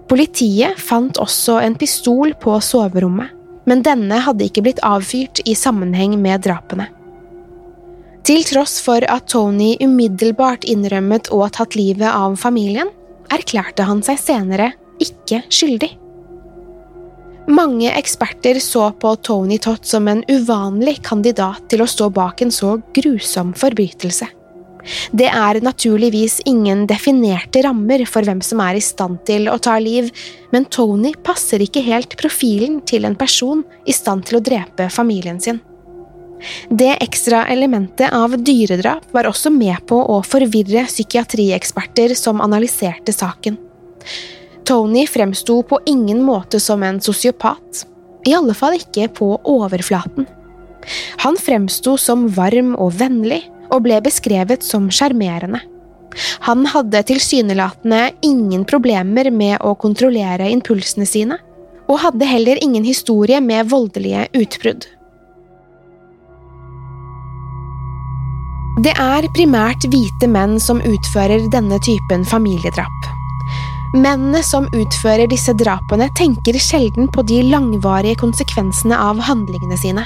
Politiet 0.07 0.77
fant 0.79 1.17
også 1.19 1.57
en 1.63 1.75
pistol 1.77 2.35
på 2.41 2.53
soverommet, 2.63 3.33
men 3.67 3.81
denne 3.83 4.21
hadde 4.23 4.45
ikke 4.45 4.63
blitt 4.69 4.83
avfyrt 4.85 5.41
i 5.45 5.57
sammenheng 5.57 6.15
med 6.21 6.45
drapene. 6.45 6.87
Til 8.27 8.43
tross 8.43 8.81
for 8.83 9.05
at 9.07 9.29
Tony 9.31 9.77
umiddelbart 9.79 10.65
innrømmet 10.67 11.29
å 11.31 11.45
ha 11.45 11.51
tatt 11.53 11.77
livet 11.79 12.09
av 12.09 12.33
familien, 12.35 12.89
erklærte 13.31 13.85
han 13.87 14.01
seg 14.03 14.19
senere 14.19 14.73
ikke 14.99 15.45
skyldig. 15.47 15.93
Mange 17.47 17.93
eksperter 17.95 18.59
så 18.59 18.89
på 18.99 19.13
Tony 19.23 19.55
Tott 19.63 19.87
som 19.87 20.09
en 20.11 20.25
uvanlig 20.27 20.97
kandidat 21.07 21.69
til 21.71 21.85
å 21.85 21.87
stå 21.87 22.09
bak 22.11 22.43
en 22.43 22.51
så 22.51 22.73
grusom 22.97 23.53
forbrytelse. 23.55 24.27
Det 25.15 25.29
er 25.31 25.61
naturligvis 25.63 26.41
ingen 26.51 26.83
definerte 26.87 27.63
rammer 27.63 28.03
for 28.11 28.27
hvem 28.27 28.43
som 28.43 28.59
er 28.63 28.75
i 28.75 28.83
stand 28.83 29.21
til 29.27 29.47
å 29.47 29.55
ta 29.63 29.77
liv, 29.79 30.11
men 30.51 30.67
Tony 30.67 31.13
passer 31.23 31.63
ikke 31.63 31.87
helt 31.87 32.19
profilen 32.19 32.81
til 32.83 33.07
en 33.07 33.15
person 33.15 33.63
i 33.87 33.95
stand 33.95 34.27
til 34.27 34.41
å 34.41 34.45
drepe 34.51 34.91
familien 34.91 35.39
sin. 35.39 35.63
Det 36.69 36.93
ekstra 37.01 37.45
elementet 37.47 38.13
av 38.13 38.35
dyredrap 38.37 39.11
var 39.11 39.29
også 39.29 39.49
med 39.53 39.81
på 39.89 39.97
å 39.97 40.19
forvirre 40.25 40.85
psykiatrieksperter 40.85 42.13
som 42.15 42.41
analyserte 42.41 43.13
saken. 43.13 43.57
Tony 44.67 45.07
fremsto 45.07 45.61
på 45.63 45.79
ingen 45.85 46.23
måte 46.23 46.59
som 46.59 46.83
en 46.83 46.99
sosiopat, 47.01 47.85
i 48.27 48.33
alle 48.35 48.53
fall 48.53 48.75
ikke 48.77 49.07
på 49.15 49.29
overflaten. 49.47 50.27
Han 51.23 51.37
fremsto 51.39 51.95
som 51.97 52.27
varm 52.35 52.75
og 52.75 52.93
vennlig, 52.99 53.45
og 53.67 53.83
ble 53.83 53.97
beskrevet 54.03 54.63
som 54.63 54.85
sjarmerende. 54.91 55.59
Han 56.47 56.65
hadde 56.71 57.03
tilsynelatende 57.09 58.13
ingen 58.25 58.63
problemer 58.65 59.27
med 59.31 59.59
å 59.59 59.73
kontrollere 59.75 60.47
impulsene 60.53 61.07
sine, 61.07 61.39
og 61.87 62.01
hadde 62.03 62.27
heller 62.27 62.59
ingen 62.63 62.83
historie 62.87 63.39
med 63.43 63.67
voldelige 63.71 64.27
utbrudd. 64.35 64.87
Det 68.77 68.91
er 68.93 69.25
primært 69.33 69.87
hvite 69.89 70.27
menn 70.29 70.59
som 70.61 70.77
utfører 70.85 71.47
denne 71.49 71.79
typen 71.81 72.21
familiedrap. 72.29 73.07
Mennene 73.97 74.43
som 74.45 74.67
utfører 74.69 75.25
disse 75.31 75.55
drapene, 75.57 76.11
tenker 76.13 76.59
sjelden 76.61 77.07
på 77.09 77.23
de 77.25 77.39
langvarige 77.49 78.19
konsekvensene 78.21 78.93
av 78.93 79.23
handlingene 79.25 79.79
sine. 79.81 80.03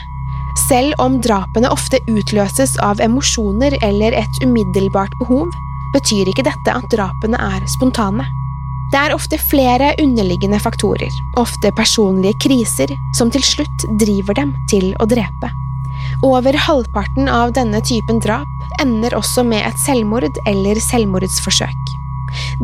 Selv 0.70 0.96
om 1.04 1.18
drapene 1.20 1.68
ofte 1.74 2.00
utløses 2.08 2.78
av 2.80 3.04
emosjoner 3.04 3.76
eller 3.84 4.16
et 4.16 4.40
umiddelbart 4.46 5.18
behov, 5.20 5.50
betyr 5.92 6.32
ikke 6.32 6.46
dette 6.48 6.72
at 6.72 6.88
drapene 6.96 7.42
er 7.52 7.66
spontane. 7.76 8.24
Det 8.92 9.02
er 9.02 9.16
ofte 9.16 9.40
flere 9.40 9.92
underliggende 10.00 10.60
faktorer, 10.64 11.12
ofte 11.40 11.74
personlige 11.76 12.40
kriser, 12.48 12.96
som 13.20 13.32
til 13.36 13.44
slutt 13.44 13.88
driver 14.00 14.40
dem 14.40 14.56
til 14.72 14.94
å 15.00 15.10
drepe. 15.12 15.52
Over 16.24 16.58
halvparten 16.68 17.30
av 17.30 17.54
denne 17.58 17.82
typen 17.82 18.20
drap 18.22 18.82
ender 18.82 19.16
også 19.18 19.44
med 19.48 19.66
et 19.66 19.80
selvmord 19.82 20.28
eller 20.48 20.80
selvmordsforsøk. 20.82 21.96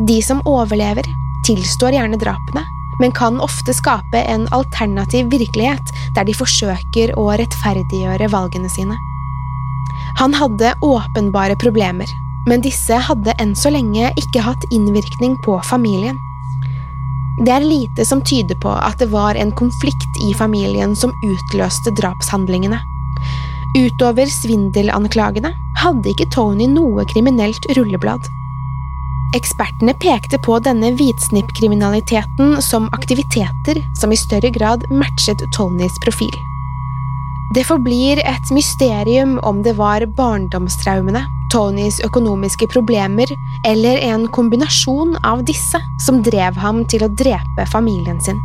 De 0.08 0.20
som 0.24 0.42
overlever, 0.48 1.06
tilstår 1.46 1.96
gjerne 1.96 2.20
drapene, 2.20 2.64
men 2.98 3.12
kan 3.14 3.40
ofte 3.40 3.74
skape 3.74 4.22
en 4.30 4.48
alternativ 4.54 5.30
virkelighet 5.30 5.92
der 6.16 6.26
de 6.26 6.34
forsøker 6.34 7.14
å 7.18 7.28
rettferdiggjøre 7.38 8.30
valgene 8.32 8.70
sine. 8.72 8.96
Han 10.18 10.34
hadde 10.34 10.74
åpenbare 10.82 11.56
problemer, 11.60 12.10
men 12.48 12.64
disse 12.64 12.96
hadde 13.08 13.34
enn 13.38 13.54
så 13.56 13.70
lenge 13.70 14.10
ikke 14.18 14.42
hatt 14.42 14.64
innvirkning 14.74 15.36
på 15.44 15.58
familien. 15.68 16.18
Det 17.38 17.52
er 17.54 17.62
lite 17.62 18.04
som 18.06 18.22
tyder 18.26 18.58
på 18.58 18.70
at 18.72 18.98
det 18.98 19.12
var 19.12 19.38
en 19.38 19.52
konflikt 19.54 20.22
i 20.26 20.32
familien 20.34 20.96
som 20.98 21.14
utløste 21.22 21.92
drapshandlingene. 22.00 22.80
Utover 23.76 24.26
svindelanklagene 24.32 25.52
hadde 25.78 26.12
ikke 26.12 26.28
Tony 26.34 26.66
noe 26.70 27.04
kriminelt 27.10 27.68
rulleblad. 27.76 28.26
Ekspertene 29.36 29.92
pekte 30.00 30.38
på 30.40 30.56
denne 30.64 30.94
hvitsnippkriminaliteten 30.96 32.62
som 32.64 32.88
aktiviteter 32.96 33.82
som 33.98 34.12
i 34.12 34.16
større 34.16 34.50
grad 34.54 34.86
matchet 34.88 35.44
Tonys 35.56 35.98
profil. 36.04 36.32
Det 37.52 37.64
forblir 37.68 38.20
et 38.24 38.50
mysterium 38.52 39.38
om 39.44 39.62
det 39.64 39.76
var 39.76 40.04
barndomstraumene, 40.16 41.26
Tonys 41.52 42.00
økonomiske 42.04 42.68
problemer 42.72 43.30
eller 43.68 44.00
en 44.04 44.26
kombinasjon 44.32 45.16
av 45.24 45.44
disse 45.48 45.80
som 46.00 46.20
drev 46.24 46.60
ham 46.60 46.84
til 46.88 47.04
å 47.04 47.12
drepe 47.12 47.68
familien 47.72 48.20
sin. 48.20 48.40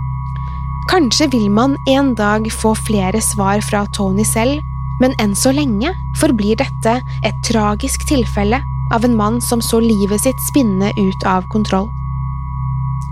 Kanskje 0.91 1.27
vil 1.31 1.49
man 1.51 1.77
en 1.87 2.15
dag 2.15 2.51
få 2.51 2.73
flere 2.75 3.21
svar 3.21 3.61
fra 3.61 3.85
Tony 3.95 4.25
selv, 4.27 4.61
men 5.01 5.15
enn 5.21 5.35
så 5.35 5.53
lenge 5.55 5.93
forblir 6.19 6.59
dette 6.59 6.99
et 7.23 7.39
tragisk 7.47 8.03
tilfelle 8.09 8.59
av 8.93 9.05
en 9.05 9.15
mann 9.17 9.39
som 9.41 9.61
så 9.63 9.79
livet 9.79 10.21
sitt 10.25 10.43
spinne 10.51 10.91
ut 10.99 11.25
av 11.25 11.47
kontroll. 11.53 11.89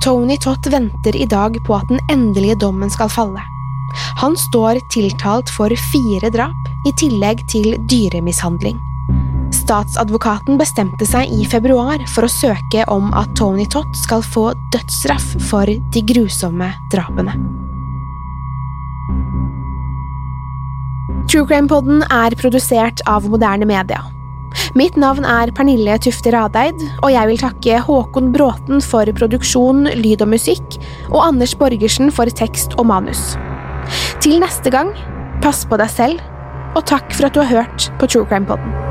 Tony 0.03 0.37
Tott 0.37 0.67
venter 0.67 1.15
i 1.15 1.25
dag 1.29 1.57
på 1.65 1.77
at 1.77 1.89
den 1.89 2.01
endelige 2.11 2.59
dommen 2.59 2.89
skal 2.89 3.09
falle. 3.09 3.43
Han 4.21 4.37
står 4.37 4.81
tiltalt 4.91 5.49
for 5.49 5.73
fire 5.91 6.31
drap, 6.33 6.57
i 6.87 6.91
tillegg 6.97 7.43
til 7.51 7.75
dyremishandling. 7.85 8.79
Statsadvokaten 9.55 10.59
bestemte 10.59 11.05
seg 11.07 11.31
i 11.31 11.45
februar 11.49 12.01
for 12.11 12.27
å 12.27 12.31
søke 12.31 12.85
om 12.91 13.11
at 13.17 13.33
Tony 13.39 13.67
Tott 13.71 13.95
skal 13.99 14.23
få 14.23 14.51
dødsstraff 14.73 15.35
for 15.49 15.67
de 15.67 16.05
grusomme 16.07 16.71
drapene. 16.93 17.35
True 21.31 21.47
Crime-podden 21.47 22.01
er 22.11 22.35
produsert 22.35 23.03
av 23.07 23.27
moderne 23.31 23.67
media. 23.69 24.01
Mitt 24.75 24.97
navn 24.99 25.23
er 25.27 25.51
Pernille 25.55 25.95
Tufte 26.03 26.33
Radeid, 26.35 26.81
og 27.03 27.11
jeg 27.13 27.29
vil 27.29 27.39
takke 27.39 27.79
Håkon 27.85 28.31
Bråten 28.35 28.83
for 28.83 29.07
produksjon, 29.15 29.85
lyd 29.95 30.25
og 30.25 30.33
musikk, 30.33 30.79
og 31.11 31.21
Anders 31.29 31.55
Borgersen 31.55 32.11
for 32.11 32.27
tekst 32.27 32.75
og 32.75 32.89
manus. 32.91 33.35
Til 34.23 34.39
neste 34.43 34.71
gang, 34.73 34.91
pass 35.43 35.63
på 35.67 35.79
deg 35.79 35.91
selv, 35.91 36.23
og 36.75 36.83
takk 36.87 37.11
for 37.15 37.27
at 37.27 37.35
du 37.35 37.43
har 37.43 37.53
hørt 37.61 37.91
på 37.99 38.11
True 38.11 38.27
Crime 38.27 38.90